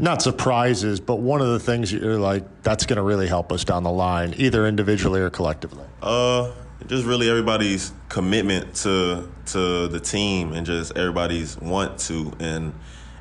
Not 0.00 0.22
surprises, 0.22 0.98
but 0.98 1.16
one 1.16 1.42
of 1.42 1.48
the 1.48 1.60
things 1.60 1.92
you're 1.92 2.18
like, 2.18 2.62
that's 2.62 2.86
going 2.86 2.96
to 2.96 3.02
really 3.02 3.26
help 3.26 3.52
us 3.52 3.64
down 3.64 3.82
the 3.82 3.92
line, 3.92 4.34
either 4.38 4.66
individually 4.66 5.20
or 5.20 5.28
collectively? 5.28 5.84
Uh, 6.02 6.52
just 6.86 7.04
really 7.04 7.28
everybody's 7.28 7.92
commitment 8.08 8.74
to 8.74 9.30
to 9.46 9.88
the 9.88 10.00
team 10.00 10.52
and 10.52 10.66
just 10.66 10.96
everybody's 10.96 11.58
want 11.58 11.98
to 11.98 12.32
and 12.40 12.72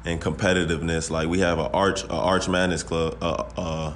and 0.06 0.22
competitiveness. 0.22 1.12
Like 1.12 1.28
we 1.28 1.40
have 1.40 1.60
an 1.60 1.70
arch 1.74 2.04
a 2.06 2.14
arch 2.14 2.48
madness 2.48 2.84
club. 2.84 3.18
Uh, 3.22 3.44
uh, 3.58 3.94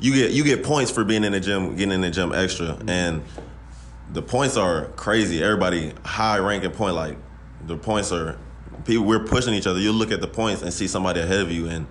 you 0.00 0.12
get 0.12 0.32
you 0.32 0.42
get 0.42 0.64
points 0.64 0.90
for 0.90 1.04
being 1.04 1.22
in 1.22 1.32
the 1.32 1.40
gym, 1.40 1.76
getting 1.76 1.92
in 1.92 2.00
the 2.00 2.10
gym 2.10 2.32
extra, 2.34 2.76
and 2.88 3.22
the 4.12 4.22
points 4.22 4.56
are 4.56 4.86
crazy. 4.96 5.42
Everybody 5.42 5.92
high 6.04 6.38
ranking 6.38 6.72
point 6.72 6.96
like 6.96 7.16
the 7.66 7.76
points 7.76 8.10
are 8.10 8.36
people 8.84 9.04
we're 9.04 9.24
pushing 9.24 9.54
each 9.54 9.66
other. 9.66 9.78
You 9.78 9.92
look 9.92 10.10
at 10.12 10.20
the 10.20 10.28
points 10.28 10.62
and 10.62 10.72
see 10.72 10.86
somebody 10.86 11.20
ahead 11.20 11.40
of 11.40 11.50
you 11.50 11.68
and 11.68 11.86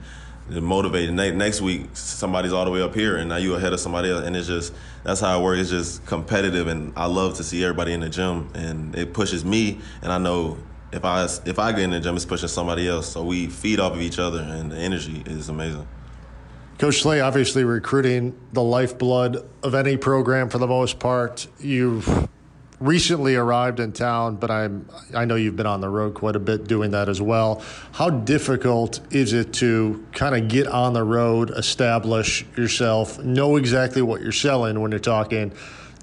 motivated. 0.50 1.14
Next 1.14 1.62
week, 1.62 1.90
somebody's 1.94 2.54
all 2.54 2.66
the 2.66 2.72
way 2.72 2.82
up 2.82 2.96
here, 2.96 3.18
and 3.18 3.30
now 3.30 3.38
you 3.38 3.56
ahead 3.56 3.74
of 3.74 3.80
somebody 3.80 4.10
else, 4.10 4.26
and 4.26 4.36
it's 4.36 4.48
just 4.48 4.74
that's 5.04 5.20
how 5.22 5.40
it 5.40 5.44
works. 5.44 5.62
It's 5.62 5.70
just 5.70 6.06
competitive, 6.06 6.68
and 6.68 6.92
I 6.96 7.06
love 7.06 7.36
to 7.38 7.44
see 7.44 7.64
everybody 7.64 7.94
in 7.94 8.00
the 8.00 8.10
gym, 8.10 8.50
and 8.56 8.96
it 8.96 9.14
pushes 9.14 9.46
me, 9.46 9.80
and 10.02 10.12
I 10.12 10.18
know 10.18 10.58
if 10.92 11.06
I 11.06 11.26
if 11.46 11.60
I 11.60 11.72
get 11.72 11.82
in 11.82 11.92
the 11.92 12.00
gym, 12.00 12.16
it's 12.16 12.26
pushing 12.26 12.50
somebody 12.50 12.88
else. 12.88 13.08
So 13.10 13.24
we 13.24 13.48
feed 13.48 13.80
off 13.80 13.94
of 13.94 14.02
each 14.02 14.18
other, 14.18 14.40
and 14.42 14.72
the 14.72 14.78
energy 14.78 15.22
is 15.26 15.50
amazing. 15.50 15.88
Coach 16.80 17.02
Slay, 17.02 17.20
obviously 17.20 17.64
recruiting 17.64 18.40
the 18.54 18.64
lifeblood 18.64 19.48
of 19.62 19.76
any 19.76 19.98
program 19.98 20.50
for 20.50 20.58
the 20.58 20.68
most 20.68 20.98
part. 20.98 21.46
You've 21.60 22.28
recently 22.80 23.36
arrived 23.36 23.80
in 23.80 23.92
town, 23.92 24.36
but 24.38 24.50
I'm 24.50 24.88
I 25.14 25.26
know 25.26 25.36
you've 25.36 25.56
been 25.56 25.66
on 25.66 25.82
the 25.82 25.90
road 25.90 26.14
quite 26.14 26.36
a 26.36 26.40
bit 26.40 26.68
doing 26.68 26.92
that 26.92 27.10
as 27.10 27.22
well. 27.22 27.62
How 27.92 28.10
difficult 28.10 29.00
is 29.12 29.34
it 29.34 29.54
to 29.56 30.06
kind 30.14 30.36
of 30.36 30.48
get 30.48 30.68
on 30.68 30.94
the 30.94 31.04
road, 31.04 31.52
establish 31.52 32.46
yourself, 32.56 33.20
know 33.20 33.58
exactly 33.58 34.02
what 34.02 34.22
you're 34.22 34.32
selling 34.32 34.80
when 34.80 34.92
you're 34.92 35.00
talking 35.00 35.52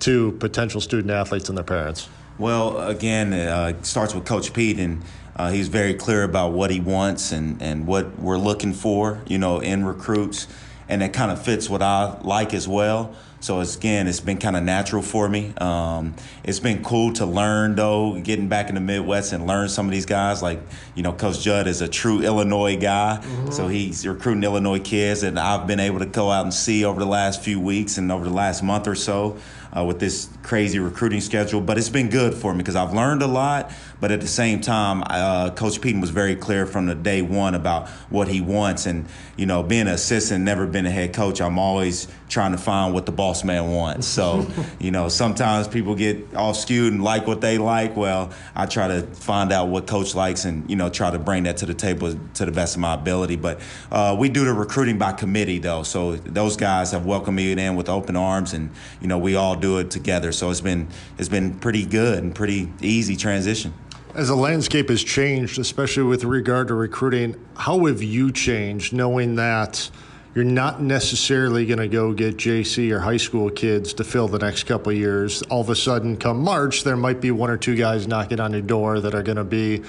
to 0.00 0.32
potential 0.32 0.80
student 0.80 1.10
athletes 1.10 1.48
and 1.48 1.56
their 1.56 1.64
parents? 1.64 2.08
Well, 2.38 2.78
again, 2.86 3.32
uh, 3.32 3.72
it 3.76 3.86
starts 3.86 4.14
with 4.14 4.26
Coach 4.26 4.52
Pete, 4.52 4.78
and 4.78 5.02
uh, 5.36 5.50
he's 5.50 5.68
very 5.68 5.94
clear 5.94 6.22
about 6.22 6.52
what 6.52 6.70
he 6.70 6.80
wants 6.80 7.32
and, 7.32 7.60
and 7.62 7.86
what 7.86 8.18
we're 8.18 8.36
looking 8.36 8.74
for, 8.74 9.22
you 9.26 9.38
know, 9.38 9.60
in 9.60 9.86
recruits, 9.86 10.46
and 10.86 11.02
it 11.02 11.14
kind 11.14 11.30
of 11.30 11.42
fits 11.42 11.70
what 11.70 11.80
I 11.80 12.18
like 12.20 12.52
as 12.52 12.68
well. 12.68 13.14
So 13.46 13.60
it's, 13.60 13.76
again, 13.76 14.08
it's 14.08 14.18
been 14.18 14.38
kind 14.38 14.56
of 14.56 14.64
natural 14.64 15.02
for 15.02 15.28
me. 15.28 15.54
Um, 15.58 16.16
it's 16.42 16.58
been 16.58 16.82
cool 16.82 17.12
to 17.12 17.24
learn 17.24 17.76
though, 17.76 18.18
getting 18.20 18.48
back 18.48 18.70
in 18.70 18.74
the 18.74 18.80
Midwest 18.80 19.32
and 19.32 19.46
learn 19.46 19.68
some 19.68 19.86
of 19.86 19.92
these 19.92 20.04
guys. 20.04 20.42
Like 20.42 20.58
you 20.96 21.04
know, 21.04 21.12
Coach 21.12 21.42
Judd 21.42 21.68
is 21.68 21.80
a 21.80 21.86
true 21.86 22.22
Illinois 22.22 22.76
guy, 22.76 23.20
mm-hmm. 23.22 23.52
so 23.52 23.68
he's 23.68 24.04
recruiting 24.04 24.42
Illinois 24.42 24.80
kids, 24.80 25.22
and 25.22 25.38
I've 25.38 25.68
been 25.68 25.78
able 25.78 26.00
to 26.00 26.06
go 26.06 26.28
out 26.28 26.42
and 26.42 26.52
see 26.52 26.84
over 26.84 26.98
the 26.98 27.06
last 27.06 27.40
few 27.40 27.60
weeks 27.60 27.98
and 27.98 28.10
over 28.10 28.24
the 28.24 28.34
last 28.34 28.64
month 28.64 28.88
or 28.88 28.96
so 28.96 29.38
uh, 29.76 29.84
with 29.84 30.00
this 30.00 30.28
crazy 30.42 30.80
recruiting 30.80 31.20
schedule. 31.20 31.60
But 31.60 31.78
it's 31.78 31.88
been 31.88 32.08
good 32.08 32.34
for 32.34 32.52
me 32.52 32.58
because 32.58 32.74
I've 32.74 32.94
learned 32.94 33.22
a 33.22 33.28
lot. 33.28 33.70
But 34.00 34.10
at 34.12 34.20
the 34.20 34.28
same 34.28 34.60
time, 34.60 35.02
uh, 35.06 35.50
Coach 35.50 35.80
Pedon 35.80 36.00
was 36.00 36.10
very 36.10 36.36
clear 36.36 36.66
from 36.66 36.86
the 36.86 36.94
day 36.94 37.22
one 37.22 37.54
about 37.54 37.88
what 38.10 38.28
he 38.28 38.40
wants. 38.40 38.86
And, 38.86 39.06
you 39.36 39.46
know, 39.46 39.62
being 39.62 39.82
an 39.82 39.88
assistant, 39.88 40.44
never 40.44 40.66
been 40.66 40.86
a 40.86 40.90
head 40.90 41.14
coach, 41.14 41.40
I'm 41.40 41.58
always 41.58 42.08
trying 42.28 42.52
to 42.52 42.58
find 42.58 42.92
what 42.92 43.06
the 43.06 43.12
boss 43.12 43.44
man 43.44 43.70
wants. 43.70 44.06
So, 44.06 44.46
you 44.78 44.90
know, 44.90 45.08
sometimes 45.08 45.68
people 45.68 45.94
get 45.94 46.34
all 46.34 46.52
skewed 46.54 46.92
and 46.92 47.02
like 47.02 47.26
what 47.26 47.40
they 47.40 47.56
like. 47.58 47.96
Well, 47.96 48.32
I 48.54 48.66
try 48.66 48.88
to 48.88 49.02
find 49.02 49.52
out 49.52 49.68
what 49.68 49.86
coach 49.86 50.14
likes 50.14 50.44
and, 50.44 50.68
you 50.68 50.76
know, 50.76 50.90
try 50.90 51.10
to 51.10 51.18
bring 51.18 51.44
that 51.44 51.58
to 51.58 51.66
the 51.66 51.74
table 51.74 52.14
to 52.34 52.44
the 52.44 52.52
best 52.52 52.74
of 52.76 52.80
my 52.80 52.94
ability. 52.94 53.36
But 53.36 53.60
uh, 53.90 54.16
we 54.18 54.28
do 54.28 54.44
the 54.44 54.52
recruiting 54.52 54.98
by 54.98 55.12
committee, 55.12 55.58
though. 55.58 55.82
So 55.84 56.16
those 56.16 56.56
guys 56.56 56.90
have 56.90 57.06
welcomed 57.06 57.36
me 57.36 57.52
in 57.52 57.76
with 57.76 57.88
open 57.88 58.16
arms, 58.16 58.52
and, 58.52 58.70
you 59.00 59.08
know, 59.08 59.18
we 59.18 59.36
all 59.36 59.56
do 59.56 59.78
it 59.78 59.90
together. 59.90 60.32
So 60.32 60.50
it's 60.50 60.60
been, 60.60 60.88
it's 61.18 61.28
been 61.28 61.58
pretty 61.58 61.86
good 61.86 62.22
and 62.22 62.34
pretty 62.34 62.70
easy 62.82 63.16
transition. 63.16 63.72
As 64.16 64.28
the 64.28 64.34
landscape 64.34 64.88
has 64.88 65.04
changed, 65.04 65.58
especially 65.58 66.04
with 66.04 66.24
regard 66.24 66.68
to 66.68 66.74
recruiting, 66.74 67.36
how 67.54 67.84
have 67.84 68.02
you 68.02 68.32
changed 68.32 68.94
knowing 68.94 69.34
that 69.34 69.90
you're 70.34 70.42
not 70.42 70.80
necessarily 70.80 71.66
going 71.66 71.80
to 71.80 71.86
go 71.86 72.14
get 72.14 72.38
JC 72.38 72.90
or 72.92 73.00
high 73.00 73.18
school 73.18 73.50
kids 73.50 73.92
to 73.92 74.04
fill 74.04 74.26
the 74.26 74.38
next 74.38 74.62
couple 74.62 74.90
years? 74.90 75.42
All 75.42 75.60
of 75.60 75.68
a 75.68 75.76
sudden, 75.76 76.16
come 76.16 76.42
March, 76.42 76.82
there 76.82 76.96
might 76.96 77.20
be 77.20 77.30
one 77.30 77.50
or 77.50 77.58
two 77.58 77.76
guys 77.76 78.08
knocking 78.08 78.40
on 78.40 78.52
your 78.54 78.62
door 78.62 79.00
that 79.00 79.14
are 79.14 79.22
going 79.22 79.36
to 79.36 79.44
be 79.44 79.82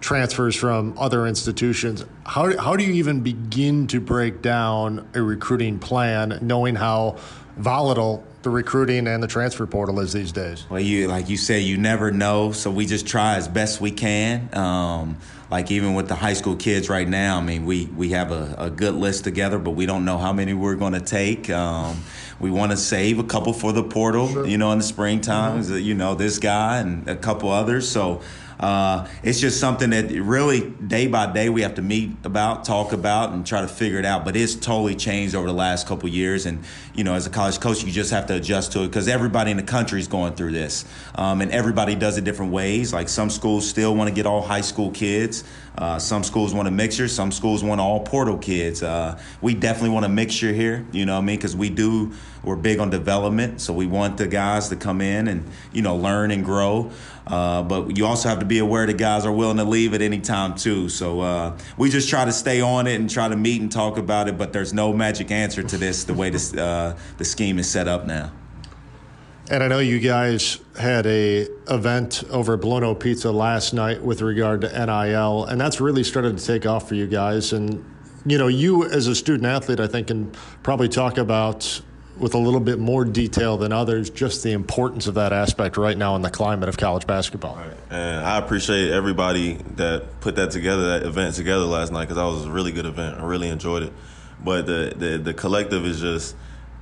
transfers 0.00 0.56
from 0.56 0.98
other 0.98 1.28
institutions. 1.28 2.04
How, 2.26 2.58
how 2.58 2.74
do 2.74 2.82
you 2.82 2.94
even 2.94 3.20
begin 3.20 3.86
to 3.88 4.00
break 4.00 4.42
down 4.42 5.08
a 5.14 5.22
recruiting 5.22 5.78
plan 5.78 6.40
knowing 6.42 6.74
how 6.74 7.18
volatile 7.56 8.24
the 8.42 8.50
recruiting 8.50 9.06
and 9.06 9.22
the 9.22 9.26
transfer 9.26 9.66
portal 9.66 10.00
is 10.00 10.12
these 10.12 10.32
days? 10.32 10.66
Well, 10.70 10.80
you 10.80 11.08
like 11.08 11.28
you 11.28 11.36
say, 11.36 11.60
you 11.60 11.76
never 11.76 12.10
know, 12.10 12.52
so 12.52 12.70
we 12.70 12.86
just 12.86 13.06
try 13.06 13.36
as 13.36 13.48
best 13.48 13.80
we 13.80 13.90
can. 13.90 14.48
Um, 14.56 15.18
like 15.50 15.70
even 15.70 15.94
with 15.94 16.08
the 16.08 16.14
high 16.14 16.34
school 16.34 16.56
kids 16.56 16.88
right 16.88 17.08
now, 17.08 17.38
I 17.38 17.42
mean, 17.42 17.64
we 17.64 17.86
we 17.86 18.10
have 18.10 18.32
a, 18.32 18.54
a 18.58 18.70
good 18.70 18.94
list 18.94 19.24
together, 19.24 19.58
but 19.58 19.72
we 19.72 19.86
don't 19.86 20.04
know 20.04 20.18
how 20.18 20.32
many 20.32 20.52
we're 20.52 20.76
going 20.76 20.92
to 20.92 21.00
take. 21.00 21.48
Um, 21.50 22.02
we 22.38 22.50
want 22.50 22.70
to 22.70 22.76
save 22.76 23.18
a 23.18 23.24
couple 23.24 23.52
for 23.52 23.72
the 23.72 23.82
portal, 23.82 24.28
sure. 24.28 24.46
you 24.46 24.58
know, 24.58 24.70
in 24.72 24.78
the 24.78 24.84
springtime. 24.84 25.62
Mm-hmm. 25.62 25.78
You 25.78 25.94
know, 25.94 26.14
this 26.14 26.38
guy 26.38 26.78
and 26.78 27.08
a 27.08 27.16
couple 27.16 27.50
others. 27.50 27.88
So 27.88 28.20
uh, 28.60 29.06
it's 29.22 29.40
just 29.40 29.60
something 29.60 29.90
that 29.90 30.10
really 30.10 30.68
day 30.70 31.06
by 31.06 31.32
day 31.32 31.48
we 31.48 31.62
have 31.62 31.74
to 31.76 31.82
meet 31.82 32.10
about, 32.24 32.64
talk 32.64 32.92
about, 32.92 33.32
and 33.32 33.46
try 33.46 33.60
to 33.60 33.68
figure 33.68 33.98
it 33.98 34.04
out. 34.04 34.24
But 34.24 34.36
it's 34.36 34.54
totally 34.54 34.96
changed 34.96 35.34
over 35.34 35.46
the 35.46 35.52
last 35.52 35.86
couple 35.86 36.08
years. 36.08 36.46
And 36.46 36.64
you 36.94 37.04
know, 37.04 37.14
as 37.14 37.26
a 37.26 37.30
college 37.30 37.60
coach, 37.60 37.84
you 37.84 37.92
just 37.92 38.10
have 38.10 38.26
to 38.26 38.34
adjust 38.36 38.72
to 38.72 38.82
it 38.82 38.88
because 38.88 39.06
everybody 39.06 39.50
in 39.50 39.56
the 39.56 39.62
country 39.62 40.00
is 40.00 40.08
going 40.08 40.34
through 40.34 40.52
this, 40.52 40.84
um, 41.14 41.40
and 41.40 41.52
everybody 41.52 41.94
does 41.94 42.18
it 42.18 42.24
different 42.24 42.52
ways. 42.52 42.92
Like 42.92 43.08
some 43.08 43.30
schools 43.30 43.68
still 43.68 43.94
want 43.94 44.08
to 44.08 44.14
get 44.14 44.26
all 44.26 44.42
high 44.42 44.62
school 44.62 44.90
kids. 44.90 45.44
Uh, 45.76 45.96
some 45.96 46.24
schools 46.24 46.52
want 46.52 46.66
a 46.66 46.72
mixture. 46.72 47.06
Some 47.06 47.30
schools 47.30 47.62
want 47.62 47.80
all 47.80 48.00
portal 48.00 48.36
kids. 48.36 48.82
Uh, 48.82 49.16
we 49.40 49.54
definitely 49.54 49.90
want 49.90 50.04
a 50.04 50.08
mixture 50.08 50.52
here. 50.52 50.84
You 50.90 51.06
know 51.06 51.14
what 51.14 51.22
I 51.22 51.24
mean? 51.24 51.36
Because 51.36 51.54
we 51.54 51.70
do 51.70 52.12
we're 52.42 52.56
big 52.56 52.78
on 52.78 52.90
development, 52.90 53.60
so 53.60 53.72
we 53.72 53.86
want 53.86 54.16
the 54.16 54.26
guys 54.26 54.68
to 54.68 54.76
come 54.76 55.00
in 55.00 55.28
and 55.28 55.44
you 55.72 55.82
know 55.82 55.96
learn 55.96 56.30
and 56.30 56.44
grow. 56.44 56.90
Uh, 57.28 57.62
but 57.62 57.96
you 57.96 58.06
also 58.06 58.28
have 58.28 58.38
to 58.38 58.46
be 58.46 58.58
aware 58.58 58.86
the 58.86 58.94
guys 58.94 59.26
are 59.26 59.32
willing 59.32 59.58
to 59.58 59.64
leave 59.64 59.94
at 59.94 60.00
any 60.00 60.18
time 60.18 60.54
too. 60.54 60.88
So 60.88 61.20
uh, 61.20 61.58
we 61.76 61.90
just 61.90 62.08
try 62.08 62.24
to 62.24 62.32
stay 62.32 62.60
on 62.60 62.86
it 62.86 62.98
and 62.98 63.08
try 63.08 63.28
to 63.28 63.36
meet 63.36 63.60
and 63.60 63.70
talk 63.70 63.98
about 63.98 64.28
it. 64.28 64.38
But 64.38 64.52
there's 64.52 64.72
no 64.72 64.92
magic 64.92 65.30
answer 65.30 65.62
to 65.62 65.76
this. 65.76 66.04
The 66.04 66.14
way 66.14 66.30
this 66.30 66.54
uh, 66.54 66.98
the 67.18 67.24
scheme 67.24 67.58
is 67.58 67.68
set 67.68 67.86
up 67.86 68.06
now. 68.06 68.32
And 69.50 69.62
I 69.62 69.68
know 69.68 69.78
you 69.78 69.98
guys 69.98 70.58
had 70.78 71.06
a 71.06 71.46
event 71.70 72.22
over 72.30 72.54
at 72.54 72.60
Buono 72.60 72.94
Pizza 72.94 73.32
last 73.32 73.72
night 73.72 74.02
with 74.02 74.20
regard 74.20 74.60
to 74.60 74.68
NIL, 74.68 75.44
and 75.46 75.58
that's 75.58 75.80
really 75.80 76.04
started 76.04 76.36
to 76.36 76.44
take 76.44 76.66
off 76.66 76.86
for 76.88 76.94
you 76.94 77.06
guys. 77.06 77.54
And 77.54 77.82
you 78.26 78.36
know, 78.36 78.48
you 78.48 78.84
as 78.84 79.06
a 79.06 79.14
student 79.14 79.46
athlete, 79.46 79.80
I 79.80 79.86
think, 79.86 80.08
can 80.08 80.32
probably 80.62 80.88
talk 80.88 81.16
about 81.16 81.80
with 82.18 82.34
a 82.34 82.38
little 82.38 82.60
bit 82.60 82.78
more 82.78 83.04
detail 83.04 83.56
than 83.56 83.72
others 83.72 84.10
just 84.10 84.42
the 84.42 84.52
importance 84.52 85.06
of 85.06 85.14
that 85.14 85.32
aspect 85.32 85.76
right 85.76 85.96
now 85.96 86.16
in 86.16 86.22
the 86.22 86.30
climate 86.30 86.68
of 86.68 86.76
college 86.76 87.06
basketball. 87.06 87.56
Right. 87.56 87.76
And 87.90 88.24
I 88.24 88.38
appreciate 88.38 88.90
everybody 88.90 89.54
that 89.76 90.20
put 90.20 90.36
that 90.36 90.50
together, 90.50 90.98
that 90.98 91.06
event 91.06 91.34
together 91.34 91.64
last 91.64 91.92
night, 91.92 92.02
because 92.02 92.16
that 92.16 92.24
was 92.24 92.46
a 92.46 92.50
really 92.50 92.72
good 92.72 92.86
event. 92.86 93.18
I 93.18 93.24
really 93.24 93.48
enjoyed 93.48 93.82
it. 93.82 93.92
But 94.42 94.66
the 94.66 94.92
the, 94.96 95.18
the 95.18 95.34
collective 95.34 95.84
is 95.84 96.00
just 96.00 96.36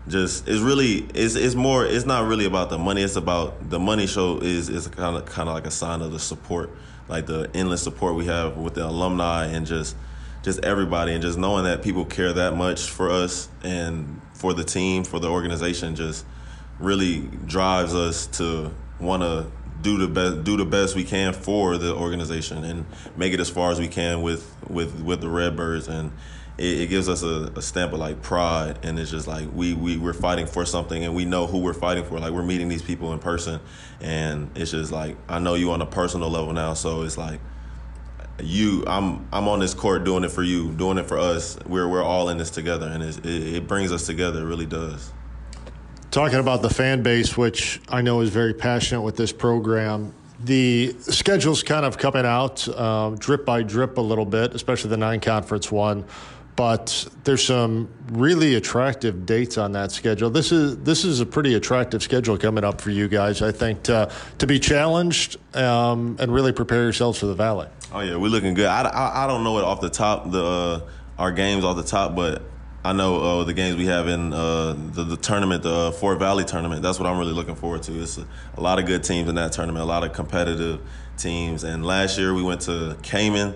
just 0.08 0.46
it's 0.46 0.60
really 0.60 1.06
it's 1.14 1.34
it's 1.34 1.54
more 1.54 1.84
it's 1.84 2.06
not 2.06 2.26
really 2.26 2.44
about 2.44 2.70
the 2.70 2.78
money 2.78 3.02
it's 3.02 3.16
about 3.16 3.70
the 3.70 3.78
money 3.78 4.06
show 4.06 4.38
is 4.38 4.68
is 4.68 4.86
kind 4.86 5.16
of 5.16 5.24
kind 5.26 5.48
of 5.48 5.54
like 5.54 5.66
a 5.66 5.70
sign 5.70 6.00
of 6.00 6.12
the 6.12 6.18
support 6.18 6.70
like 7.08 7.26
the 7.26 7.50
endless 7.54 7.82
support 7.82 8.14
we 8.14 8.26
have 8.26 8.56
with 8.56 8.74
the 8.74 8.86
alumni 8.86 9.46
and 9.46 9.66
just 9.66 9.96
just 10.42 10.64
everybody 10.64 11.12
and 11.12 11.22
just 11.22 11.36
knowing 11.36 11.64
that 11.64 11.82
people 11.82 12.04
care 12.04 12.32
that 12.32 12.54
much 12.54 12.88
for 12.88 13.10
us 13.10 13.48
and 13.64 14.20
for 14.36 14.52
the 14.54 14.64
team 14.64 15.02
for 15.04 15.18
the 15.18 15.28
organization 15.28 15.94
just 15.96 16.24
really 16.78 17.20
drives 17.46 17.94
us 17.94 18.26
to 18.26 18.70
want 19.00 19.22
to 19.22 19.46
do 19.82 19.98
the 19.98 20.08
best 20.08 20.44
do 20.44 20.56
the 20.56 20.64
best 20.64 20.94
we 20.96 21.04
can 21.04 21.32
for 21.32 21.76
the 21.78 21.94
organization 21.94 22.64
and 22.64 22.84
make 23.16 23.32
it 23.32 23.40
as 23.40 23.50
far 23.50 23.70
as 23.70 23.78
we 23.78 23.88
can 23.88 24.22
with 24.22 24.54
with 24.68 25.00
with 25.02 25.20
the 25.20 25.28
Redbirds. 25.28 25.88
And 25.88 26.12
it, 26.58 26.80
it 26.80 26.86
gives 26.88 27.08
us 27.08 27.22
a, 27.22 27.52
a, 27.54 27.62
stamp 27.62 27.92
of 27.92 27.98
like 27.98 28.22
pride. 28.22 28.78
And 28.82 28.98
it's 28.98 29.10
just 29.10 29.26
like 29.26 29.48
we, 29.54 29.74
we 29.74 29.98
we're 29.98 30.14
fighting 30.14 30.46
for 30.46 30.64
something 30.64 31.04
and 31.04 31.14
we 31.14 31.24
know 31.24 31.46
who 31.46 31.58
we're 31.58 31.74
fighting 31.74 32.04
for. 32.04 32.18
Like 32.18 32.32
we're 32.32 32.42
meeting 32.42 32.68
these 32.68 32.82
people 32.82 33.12
in 33.12 33.18
person. 33.18 33.60
And 34.00 34.50
it's 34.54 34.70
just 34.70 34.92
like 34.92 35.16
i 35.28 35.38
know 35.38 35.54
you 35.54 35.70
on 35.70 35.82
a 35.82 35.86
personal 35.86 36.30
level 36.30 36.52
now. 36.52 36.74
So 36.74 37.02
it's 37.02 37.18
like 37.18 37.40
you 38.42 38.84
i'm 38.86 39.26
i'm 39.32 39.48
on 39.48 39.58
this 39.58 39.74
court 39.74 40.04
doing 40.04 40.24
it 40.24 40.30
for 40.30 40.42
you 40.42 40.70
doing 40.72 40.98
it 40.98 41.06
for 41.06 41.18
us 41.18 41.58
we're 41.66 41.88
we're 41.88 42.02
all 42.02 42.28
in 42.28 42.36
this 42.36 42.50
together 42.50 42.86
and 42.86 43.02
it, 43.02 43.24
it 43.24 43.66
brings 43.66 43.92
us 43.92 44.06
together 44.06 44.40
it 44.42 44.44
really 44.44 44.66
does 44.66 45.12
talking 46.10 46.38
about 46.38 46.62
the 46.62 46.70
fan 46.70 47.02
base 47.02 47.36
which 47.36 47.80
i 47.88 48.02
know 48.02 48.20
is 48.20 48.30
very 48.30 48.52
passionate 48.52 49.00
with 49.00 49.16
this 49.16 49.32
program 49.32 50.12
the 50.44 50.94
schedule's 51.00 51.62
kind 51.62 51.86
of 51.86 51.96
coming 51.96 52.26
out 52.26 52.68
uh, 52.68 53.10
drip 53.18 53.46
by 53.46 53.62
drip 53.62 53.96
a 53.96 54.02
little 54.02 54.26
bit 54.26 54.54
especially 54.54 54.90
the 54.90 54.96
nine 54.96 55.20
conference 55.20 55.72
one 55.72 56.04
but 56.56 57.06
there's 57.24 57.44
some 57.44 57.88
really 58.12 58.54
attractive 58.54 59.26
dates 59.26 59.58
on 59.58 59.72
that 59.72 59.92
schedule. 59.92 60.30
This 60.30 60.52
is 60.52 60.78
this 60.78 61.04
is 61.04 61.20
a 61.20 61.26
pretty 61.26 61.54
attractive 61.54 62.02
schedule 62.02 62.38
coming 62.38 62.64
up 62.64 62.80
for 62.80 62.90
you 62.90 63.08
guys. 63.08 63.42
I 63.42 63.52
think 63.52 63.82
to, 63.84 64.10
to 64.38 64.46
be 64.46 64.58
challenged 64.58 65.36
um, 65.54 66.16
and 66.18 66.32
really 66.32 66.52
prepare 66.52 66.82
yourselves 66.82 67.18
for 67.18 67.26
the 67.26 67.34
Valley. 67.34 67.68
Oh 67.92 68.00
yeah, 68.00 68.16
we're 68.16 68.28
looking 68.28 68.54
good. 68.54 68.66
I, 68.66 68.82
I, 68.82 69.24
I 69.24 69.26
don't 69.26 69.44
know 69.44 69.58
it 69.58 69.64
off 69.64 69.80
the 69.80 69.90
top 69.90 70.30
the 70.30 70.44
uh, 70.44 70.80
our 71.18 71.32
games 71.32 71.64
off 71.64 71.76
the 71.76 71.84
top, 71.84 72.14
but 72.16 72.42
I 72.84 72.92
know 72.92 73.20
uh, 73.20 73.44
the 73.44 73.54
games 73.54 73.76
we 73.76 73.86
have 73.86 74.06
in 74.06 74.32
uh, 74.32 74.74
the, 74.92 75.02
the, 75.02 75.16
tournament, 75.16 75.62
the 75.62 75.74
uh, 75.74 75.90
Fort 75.92 76.18
Valley 76.18 76.44
tournament. 76.44 76.82
That's 76.82 77.00
what 77.00 77.08
I'm 77.08 77.18
really 77.18 77.32
looking 77.32 77.56
forward 77.56 77.82
to. 77.84 78.00
It's 78.00 78.18
a, 78.18 78.26
a, 78.56 78.60
lot 78.60 78.78
of 78.78 78.86
good 78.86 79.02
teams 79.02 79.28
in 79.28 79.34
that 79.36 79.52
tournament, 79.52 79.82
a 79.82 79.86
lot 79.86 80.04
of 80.04 80.12
competitive 80.12 80.80
teams. 81.16 81.64
And 81.64 81.84
last 81.84 82.16
year 82.16 82.32
we 82.32 82.42
went 82.42 82.60
to 82.62 82.96
Cayman 83.02 83.54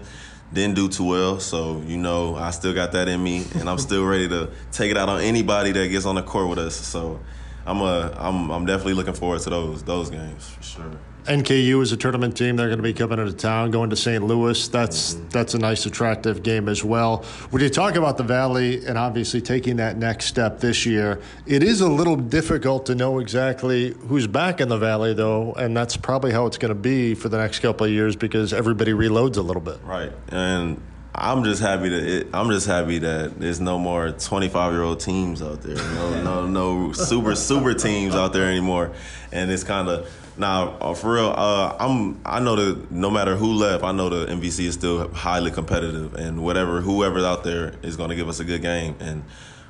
didn't 0.52 0.74
do 0.74 0.88
too 0.88 1.04
well. 1.04 1.38
So, 1.38 1.80
you 1.86 1.96
know, 1.96 2.34
I 2.34 2.50
still 2.50 2.74
got 2.74 2.92
that 2.92 3.08
in 3.08 3.22
me 3.22 3.44
and 3.54 3.68
I'm 3.68 3.78
still 3.78 4.04
ready 4.04 4.28
to 4.28 4.50
take 4.72 4.90
it 4.90 4.96
out 4.96 5.08
on 5.08 5.20
anybody 5.20 5.72
that 5.72 5.88
gets 5.88 6.06
on 6.06 6.16
the 6.16 6.22
court 6.22 6.48
with 6.48 6.58
us. 6.58 6.74
So 6.74 7.20
I'm 7.66 7.80
a 7.80 8.14
I'm 8.18 8.50
I'm 8.50 8.66
definitely 8.66 8.94
looking 8.94 9.14
forward 9.14 9.40
to 9.42 9.50
those 9.50 9.82
those 9.82 10.10
games 10.10 10.48
for 10.48 10.62
sure. 10.62 10.90
NKU 11.26 11.82
is 11.82 11.92
a 11.92 11.96
tournament 11.96 12.36
team. 12.36 12.56
They're 12.56 12.68
going 12.68 12.78
to 12.78 12.82
be 12.82 12.94
coming 12.94 13.18
into 13.18 13.32
town, 13.32 13.70
going 13.70 13.90
to 13.90 13.96
St. 13.96 14.24
Louis. 14.24 14.68
That's 14.68 15.14
mm-hmm. 15.14 15.28
that's 15.28 15.54
a 15.54 15.58
nice, 15.58 15.84
attractive 15.86 16.42
game 16.42 16.68
as 16.68 16.82
well. 16.82 17.24
When 17.50 17.62
you 17.62 17.68
talk 17.68 17.94
about 17.94 18.16
the 18.16 18.22
Valley 18.22 18.84
and 18.86 18.96
obviously 18.96 19.40
taking 19.40 19.76
that 19.76 19.96
next 19.96 20.26
step 20.26 20.60
this 20.60 20.86
year, 20.86 21.20
it 21.46 21.62
is 21.62 21.82
a 21.82 21.88
little 21.88 22.16
difficult 22.16 22.86
to 22.86 22.94
know 22.94 23.18
exactly 23.18 23.94
who's 24.08 24.26
back 24.26 24.60
in 24.60 24.68
the 24.68 24.78
Valley, 24.78 25.12
though, 25.12 25.52
and 25.52 25.76
that's 25.76 25.96
probably 25.96 26.32
how 26.32 26.46
it's 26.46 26.58
going 26.58 26.70
to 26.70 26.74
be 26.74 27.14
for 27.14 27.28
the 27.28 27.38
next 27.38 27.60
couple 27.60 27.86
of 27.86 27.92
years 27.92 28.16
because 28.16 28.52
everybody 28.52 28.92
reloads 28.92 29.36
a 29.36 29.42
little 29.42 29.62
bit. 29.62 29.78
Right, 29.84 30.12
and 30.30 30.80
I'm 31.22 31.44
just 31.44 31.60
happy 31.60 31.90
that 31.90 32.02
it, 32.02 32.26
I'm 32.32 32.48
just 32.48 32.66
happy 32.66 32.98
that 32.98 33.38
there's 33.38 33.60
no 33.60 33.78
more 33.78 34.10
25 34.10 34.72
year 34.72 34.82
old 34.82 35.00
teams 35.00 35.42
out 35.42 35.60
there. 35.60 35.76
No, 35.76 36.22
no, 36.22 36.46
no 36.46 36.92
super 36.92 37.36
super 37.36 37.74
teams 37.74 38.14
out 38.14 38.32
there 38.32 38.46
anymore, 38.46 38.92
and 39.30 39.50
it's 39.50 39.62
kind 39.62 39.88
of 39.88 40.10
now, 40.40 40.70
uh, 40.80 40.94
for 40.94 41.14
real, 41.14 41.34
uh, 41.36 41.76
I'm. 41.78 42.18
I 42.24 42.40
know 42.40 42.56
that 42.56 42.90
no 42.90 43.10
matter 43.10 43.36
who 43.36 43.52
left, 43.52 43.84
I 43.84 43.92
know 43.92 44.08
the 44.08 44.32
MVC 44.32 44.60
is 44.60 44.74
still 44.74 45.12
highly 45.12 45.50
competitive, 45.50 46.14
and 46.14 46.42
whatever 46.42 46.80
whoever's 46.80 47.24
out 47.24 47.44
there 47.44 47.74
is 47.82 47.96
going 47.96 48.08
to 48.08 48.16
give 48.16 48.26
us 48.26 48.40
a 48.40 48.44
good 48.44 48.62
game. 48.62 48.96
And 49.00 49.22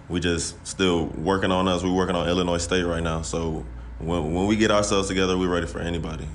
we 0.09 0.21
just 0.21 0.65
still 0.65 1.07
working 1.07 1.51
on 1.51 1.67
us. 1.67 1.83
We're 1.83 1.93
working 1.93 2.15
on 2.15 2.29
Illinois 2.29 2.59
State 2.59 2.85
right 2.85 3.03
now. 3.03 3.23
So 3.23 3.67
when 3.99 4.33
when 4.33 4.47
we 4.47 4.55
get 4.55 4.71
ourselves 4.71 5.09
together, 5.09 5.37
we're 5.37 5.53
ready 5.53 5.67
for 5.67 5.81
anybody. 5.81 6.29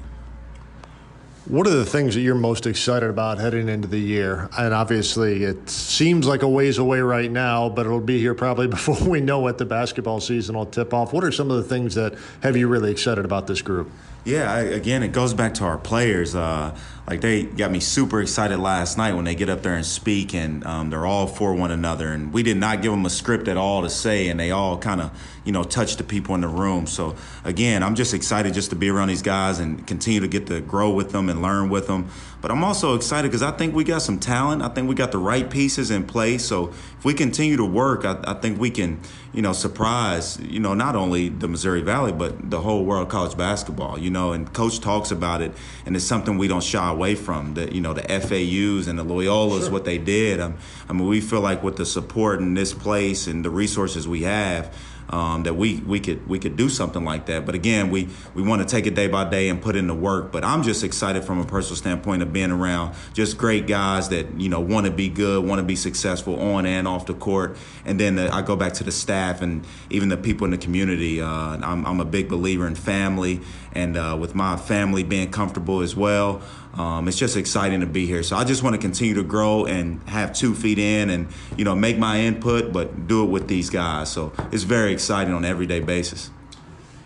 What 1.47 1.67
are 1.67 1.71
the 1.71 1.85
things 1.85 2.15
that 2.15 2.21
you're 2.21 2.33
most 2.33 2.65
excited 2.65 3.07
about 3.07 3.37
heading 3.37 3.69
into 3.69 3.87
the 3.87 3.99
year? 3.99 4.49
And 4.57 4.73
obviously, 4.73 5.43
it 5.43 5.69
seems 5.69 6.25
like 6.25 6.41
a 6.41 6.49
ways 6.49 6.79
away 6.79 7.01
right 7.01 7.29
now, 7.29 7.69
but 7.69 7.85
it'll 7.85 7.99
be 7.99 8.19
here 8.19 8.33
probably 8.33 8.65
before 8.79 9.07
we 9.07 9.21
know 9.21 9.37
what 9.41 9.59
the 9.59 9.65
basketball 9.65 10.19
season 10.19 10.57
will 10.57 10.65
tip 10.65 10.91
off. 10.91 11.13
What 11.13 11.23
are 11.23 11.31
some 11.31 11.51
of 11.51 11.57
the 11.57 11.63
things 11.63 11.93
that 11.93 12.15
have 12.41 12.57
you 12.57 12.67
really 12.67 12.89
excited 12.89 13.25
about 13.25 13.45
this 13.45 13.61
group? 13.61 13.91
Yeah, 14.25 14.51
I, 14.51 14.61
again, 14.61 15.03
it 15.03 15.11
goes 15.11 15.35
back 15.35 15.53
to 15.55 15.65
our 15.65 15.77
players. 15.77 16.33
Uh, 16.33 16.75
like 17.07 17.21
they 17.21 17.43
got 17.43 17.69
me 17.69 17.79
super 17.79 18.19
excited 18.19 18.57
last 18.57 18.97
night 18.97 19.13
when 19.13 19.23
they 19.23 19.35
get 19.35 19.49
up 19.49 19.61
there 19.61 19.75
and 19.75 19.85
speak, 19.85 20.33
and 20.33 20.65
um, 20.65 20.89
they're 20.89 21.05
all 21.05 21.27
for 21.27 21.53
one 21.53 21.69
another. 21.69 22.07
And 22.07 22.33
we 22.33 22.41
did 22.41 22.57
not 22.57 22.81
give 22.81 22.91
them 22.91 23.05
a 23.05 23.09
script 23.11 23.47
at 23.47 23.55
all 23.55 23.83
to 23.83 23.89
say, 23.89 24.27
and 24.27 24.39
they 24.39 24.49
all 24.49 24.79
kind 24.79 24.99
of, 24.99 25.11
you 25.43 25.51
know, 25.51 25.63
touched 25.63 25.99
the 25.99 26.03
people 26.03 26.33
in 26.33 26.41
the 26.41 26.47
room. 26.47 26.87
So 26.87 27.15
again, 27.43 27.83
I'm 27.83 27.93
just 27.93 28.15
excited 28.15 28.55
just 28.55 28.71
to 28.71 28.75
be 28.75 28.89
around 28.89 29.09
these 29.09 29.21
guys 29.21 29.59
and 29.59 29.85
continue 29.85 30.21
to 30.21 30.27
get 30.27 30.47
to 30.47 30.59
grow 30.59 30.89
with 30.89 31.11
them 31.11 31.29
and 31.29 31.43
learn 31.43 31.69
with 31.69 31.85
them. 31.85 32.09
But 32.45 32.51
I'm 32.51 32.63
also 32.63 32.93
excited 32.93 33.29
because 33.29 33.41
I 33.41 33.49
think 33.49 33.73
we 33.73 33.83
got 33.83 34.03
some 34.03 34.19
talent. 34.19 34.61
I 34.61 34.67
think 34.67 34.87
we 34.87 34.93
got 34.93 35.11
the 35.11 35.17
right 35.17 35.49
pieces 35.49 35.89
in 35.89 36.03
place. 36.03 36.45
So 36.45 36.67
if 36.67 37.03
we 37.03 37.15
continue 37.15 37.57
to 37.57 37.65
work, 37.65 38.05
I, 38.05 38.19
I 38.23 38.35
think 38.35 38.59
we 38.59 38.69
can, 38.69 38.99
you 39.33 39.41
know, 39.41 39.51
surprise, 39.51 40.39
you 40.39 40.59
know, 40.59 40.75
not 40.75 40.95
only 40.95 41.29
the 41.29 41.47
Missouri 41.47 41.81
Valley 41.81 42.11
but 42.11 42.51
the 42.51 42.61
whole 42.61 42.85
world 42.85 43.01
of 43.01 43.09
college 43.09 43.35
basketball. 43.35 43.97
You 43.97 44.11
know, 44.11 44.31
and 44.31 44.53
Coach 44.53 44.79
talks 44.79 45.09
about 45.09 45.41
it, 45.41 45.53
and 45.87 45.95
it's 45.95 46.05
something 46.05 46.37
we 46.37 46.47
don't 46.47 46.61
shy 46.61 46.87
away 46.87 47.15
from. 47.15 47.55
The 47.55 47.73
you 47.73 47.81
know 47.81 47.93
the 47.93 48.03
FAUs 48.03 48.87
and 48.87 48.99
the 48.99 49.03
Loyolas, 49.03 49.61
sure. 49.61 49.71
what 49.71 49.85
they 49.85 49.97
did. 49.97 50.39
Um, 50.39 50.57
I 50.87 50.93
mean, 50.93 51.07
we 51.07 51.21
feel 51.21 51.41
like 51.41 51.63
with 51.63 51.77
the 51.77 51.85
support 51.87 52.41
in 52.41 52.53
this 52.53 52.75
place 52.75 53.25
and 53.25 53.43
the 53.43 53.49
resources 53.49 54.07
we 54.07 54.21
have 54.21 54.71
um, 55.09 55.43
that 55.43 55.55
we 55.55 55.77
we 55.77 55.99
could 55.99 56.27
we 56.27 56.39
could 56.39 56.55
do 56.55 56.69
something 56.69 57.03
like 57.03 57.27
that. 57.27 57.45
But 57.45 57.55
again, 57.55 57.89
we 57.89 58.09
we 58.33 58.43
want 58.43 58.61
to 58.61 58.67
take 58.67 58.87
it 58.87 58.95
day 58.95 59.07
by 59.07 59.29
day 59.29 59.49
and 59.49 59.61
put 59.61 59.75
in 59.75 59.87
the 59.87 59.93
work. 59.93 60.31
But 60.31 60.43
I'm 60.43 60.63
just 60.63 60.83
excited 60.83 61.23
from 61.23 61.39
a 61.39 61.45
personal 61.45 61.75
standpoint 61.75 62.21
of 62.21 62.33
being 62.33 62.51
around 62.51 62.95
just 63.13 63.37
great 63.37 63.67
guys 63.67 64.09
that 64.09 64.39
you 64.39 64.49
know 64.49 64.59
want 64.59 64.85
to 64.85 64.91
be 64.91 65.09
good, 65.09 65.45
want 65.45 65.59
to 65.59 65.63
be 65.63 65.75
successful 65.75 66.39
on 66.39 66.65
and 66.65 66.87
off 66.87 67.05
the 67.05 67.13
court. 67.13 67.57
And 67.85 67.99
then 67.99 68.15
the, 68.15 68.33
I 68.33 68.41
go 68.41 68.55
back 68.55 68.73
to 68.73 68.83
the 68.83 68.91
staff 68.91 69.41
and 69.41 69.65
even 69.89 70.09
the 70.09 70.17
people 70.17 70.45
in 70.45 70.51
the 70.51 70.57
community. 70.57 71.21
Uh, 71.21 71.27
I'm, 71.27 71.85
I'm 71.85 71.99
a 71.99 72.05
big 72.05 72.29
believer 72.29 72.67
in 72.67 72.75
family, 72.75 73.41
and 73.73 73.97
uh, 73.97 74.17
with 74.19 74.35
my 74.35 74.57
family 74.57 75.03
being 75.03 75.31
comfortable 75.31 75.81
as 75.81 75.95
well. 75.95 76.41
Um, 76.77 77.07
it's 77.07 77.17
just 77.17 77.37
exciting 77.37 77.79
to 77.79 77.85
be 77.85 78.05
here. 78.05 78.21
So 78.21 78.35
I 78.35 78.43
just 78.43 78.61
want 78.61 78.75
to 78.75 78.81
continue 78.81 79.13
to 79.15 79.23
grow 79.23 79.65
and 79.65 80.01
have 80.09 80.33
two 80.33 80.53
feet 80.53 80.77
in 80.77 81.09
and, 81.09 81.27
you 81.57 81.63
know, 81.63 81.75
make 81.75 81.97
my 81.97 82.19
input, 82.19 82.73
but 82.73 83.07
do 83.07 83.23
it 83.23 83.29
with 83.29 83.47
these 83.47 83.69
guys. 83.69 84.11
So 84.11 84.33
it's 84.51 84.63
very 84.63 84.91
exciting 84.91 85.33
on 85.33 85.45
an 85.45 85.49
everyday 85.49 85.79
basis. 85.79 86.29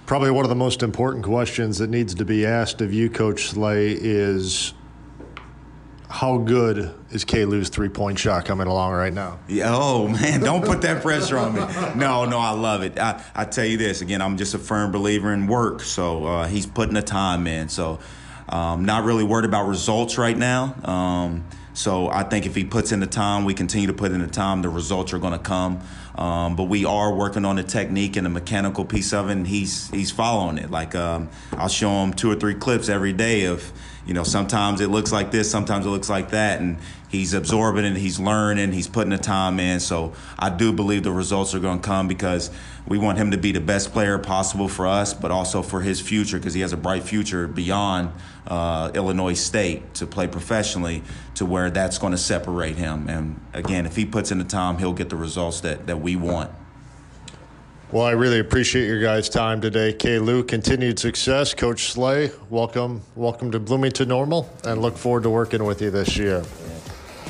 Probably 0.07 0.31
one 0.31 0.43
of 0.43 0.49
the 0.49 0.55
most 0.55 0.81
important 0.81 1.23
questions 1.23 1.77
that 1.77 1.91
needs 1.91 2.15
to 2.15 2.25
be 2.25 2.45
asked 2.45 2.81
of 2.81 2.91
you, 2.91 3.11
Coach 3.11 3.49
Slay, 3.49 3.91
is 3.91 4.73
how 6.09 6.39
good 6.39 6.91
is 7.11 7.23
Kalu's 7.23 7.69
three 7.69 7.89
point 7.89 8.17
shot 8.17 8.43
coming 8.43 8.65
along 8.65 8.93
right 8.93 9.13
now? 9.13 9.37
Yeah, 9.47 9.69
oh 9.69 10.07
man, 10.07 10.39
don't 10.39 10.65
put 10.65 10.81
that 10.81 11.03
pressure 11.03 11.37
on 11.37 11.53
me. 11.53 11.61
No, 11.95 12.25
no, 12.25 12.39
I 12.39 12.51
love 12.51 12.81
it. 12.81 12.97
I, 12.97 13.23
I 13.35 13.45
tell 13.45 13.65
you 13.65 13.77
this 13.77 14.01
again, 14.01 14.19
I'm 14.19 14.35
just 14.35 14.55
a 14.55 14.57
firm 14.57 14.91
believer 14.91 15.31
in 15.31 15.45
work. 15.45 15.81
So 15.81 16.25
uh, 16.25 16.47
he's 16.47 16.65
putting 16.65 16.95
the 16.95 17.03
time 17.03 17.45
in. 17.45 17.69
So 17.69 17.99
um, 18.49 18.85
not 18.85 19.03
really 19.03 19.23
worried 19.23 19.45
about 19.45 19.67
results 19.67 20.17
right 20.17 20.37
now. 20.37 20.75
Um, 20.83 21.43
So 21.73 22.09
I 22.09 22.23
think 22.23 22.45
if 22.45 22.55
he 22.55 22.65
puts 22.65 22.91
in 22.91 22.99
the 22.99 23.07
time, 23.07 23.45
we 23.45 23.53
continue 23.53 23.87
to 23.87 23.93
put 23.93 24.11
in 24.11 24.19
the 24.19 24.27
time, 24.27 24.61
the 24.61 24.69
results 24.69 25.13
are 25.13 25.19
going 25.19 25.31
to 25.31 25.39
come. 25.39 25.79
Um, 26.15 26.57
but 26.57 26.65
we 26.65 26.83
are 26.83 27.13
working 27.13 27.45
on 27.45 27.55
the 27.55 27.63
technique 27.63 28.17
and 28.17 28.25
the 28.25 28.29
mechanical 28.29 28.83
piece 28.83 29.13
of 29.13 29.29
it, 29.29 29.33
and 29.33 29.47
he's 29.47 29.89
he's 29.91 30.11
following 30.11 30.57
it. 30.57 30.69
Like 30.69 30.93
um, 30.95 31.29
I'll 31.53 31.69
show 31.69 31.89
him 32.03 32.11
two 32.13 32.29
or 32.29 32.35
three 32.35 32.55
clips 32.55 32.89
every 32.89 33.13
day 33.13 33.45
of, 33.45 33.71
you 34.09 34.15
know, 34.15 34.23
sometimes 34.23 34.81
it 34.81 34.87
looks 34.87 35.11
like 35.11 35.29
this, 35.29 35.51
sometimes 35.51 35.85
it 35.85 35.89
looks 35.89 36.09
like 36.09 36.31
that, 36.31 36.59
and 36.59 36.79
he's 37.09 37.35
absorbing 37.35 37.85
it, 37.85 37.95
he's 37.95 38.19
learning, 38.19 38.71
he's 38.71 38.87
putting 38.87 39.11
the 39.11 39.19
time 39.19 39.59
in. 39.59 39.79
So 39.79 40.13
I 40.39 40.49
do 40.49 40.73
believe 40.73 41.03
the 41.03 41.11
results 41.11 41.53
are 41.53 41.59
going 41.59 41.79
to 41.79 41.87
come 41.87 42.07
because 42.07 42.49
we 42.87 42.97
want 42.97 43.19
him 43.19 43.29
to 43.29 43.37
be 43.37 43.51
the 43.51 43.59
best 43.59 43.93
player 43.93 44.17
possible 44.17 44.67
for 44.67 44.87
us, 44.87 45.13
but 45.13 45.29
also 45.29 45.61
for 45.61 45.81
his 45.81 46.01
future 46.01 46.39
because 46.39 46.55
he 46.55 46.61
has 46.61 46.73
a 46.73 46.77
bright 46.77 47.03
future 47.03 47.47
beyond 47.47 48.11
uh, 48.47 48.89
Illinois 48.95 49.35
State 49.35 49.93
to 49.93 50.07
play 50.07 50.25
professionally 50.25 51.03
to 51.35 51.45
where 51.45 51.69
that's 51.69 51.99
going 51.99 52.09
to 52.09 52.17
separate 52.17 52.77
him. 52.77 53.07
And 53.07 53.39
again, 53.53 53.85
if 53.85 53.95
he 53.95 54.07
puts 54.07 54.31
in 54.31 54.39
the 54.39 54.43
time, 54.43 54.79
he'll 54.79 54.91
get 54.91 55.09
the 55.09 55.17
results 55.17 55.61
that, 55.61 55.85
that 55.85 55.97
we 56.01 56.15
want. 56.15 56.49
Well, 57.91 58.05
I 58.05 58.11
really 58.11 58.37
appreciate 58.37 58.85
your 58.85 59.01
guys' 59.01 59.29
time 59.29 59.61
today. 59.61 59.93
K. 59.93 60.19
Lou, 60.19 60.43
continued 60.43 60.99
success. 60.99 61.55
Coach 61.55 61.85
Slay, 61.85 62.29
welcome, 62.51 63.01
welcome 63.15 63.51
to 63.51 63.59
Bloomington 63.59 64.09
Normal, 64.09 64.47
and 64.63 64.79
look 64.79 64.95
forward 64.95 65.23
to 65.23 65.31
working 65.31 65.63
with 65.63 65.81
you 65.81 65.89
this 65.89 66.15
year. 66.15 66.43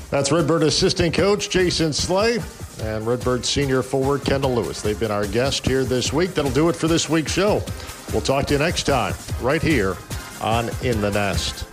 That's 0.10 0.34
Redbird 0.34 0.64
assistant 0.64 1.14
coach 1.14 1.50
Jason 1.50 1.94
Slay 1.94 2.40
and 2.82 3.08
Redbird 3.08 3.46
senior 3.46 3.82
forward 3.82 4.26
Kendall 4.26 4.54
Lewis. 4.54 4.82
They've 4.82 5.00
been 5.00 5.12
our 5.12 5.28
guest 5.28 5.66
here 5.66 5.86
this 5.86 6.12
week. 6.12 6.34
That'll 6.34 6.52
do 6.52 6.68
it 6.68 6.76
for 6.76 6.90
this 6.90 7.08
week's 7.08 7.32
show. 7.32 7.64
We'll 8.12 8.20
talk 8.20 8.46
to 8.48 8.56
you 8.56 8.60
next 8.60 8.84
time, 8.84 9.14
right 9.40 9.62
here 9.62 9.96
on 10.42 10.70
In 10.84 11.00
the 11.00 11.12
Nest. 11.12 11.70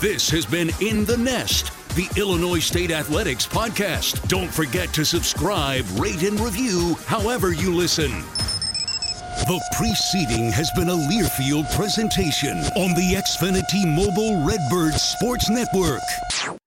This 0.00 0.30
has 0.30 0.46
been 0.46 0.70
In 0.80 1.04
the 1.04 1.18
Nest, 1.18 1.70
the 1.94 2.08
Illinois 2.16 2.58
State 2.58 2.90
Athletics 2.90 3.46
podcast. 3.46 4.26
Don't 4.28 4.52
forget 4.52 4.92
to 4.94 5.04
subscribe, 5.04 5.84
rate, 5.98 6.22
and 6.22 6.40
review 6.40 6.94
however 7.06 7.52
you 7.52 7.74
listen. 7.74 8.10
The 9.46 9.60
preceding 9.76 10.50
has 10.52 10.70
been 10.76 10.88
a 10.88 10.92
Learfield 10.92 11.70
presentation 11.74 12.58
on 12.76 12.94
the 12.94 13.14
Xfinity 13.14 13.84
Mobile 13.94 14.44
Redbird 14.46 14.94
Sports 14.94 15.50
Network. 15.50 16.61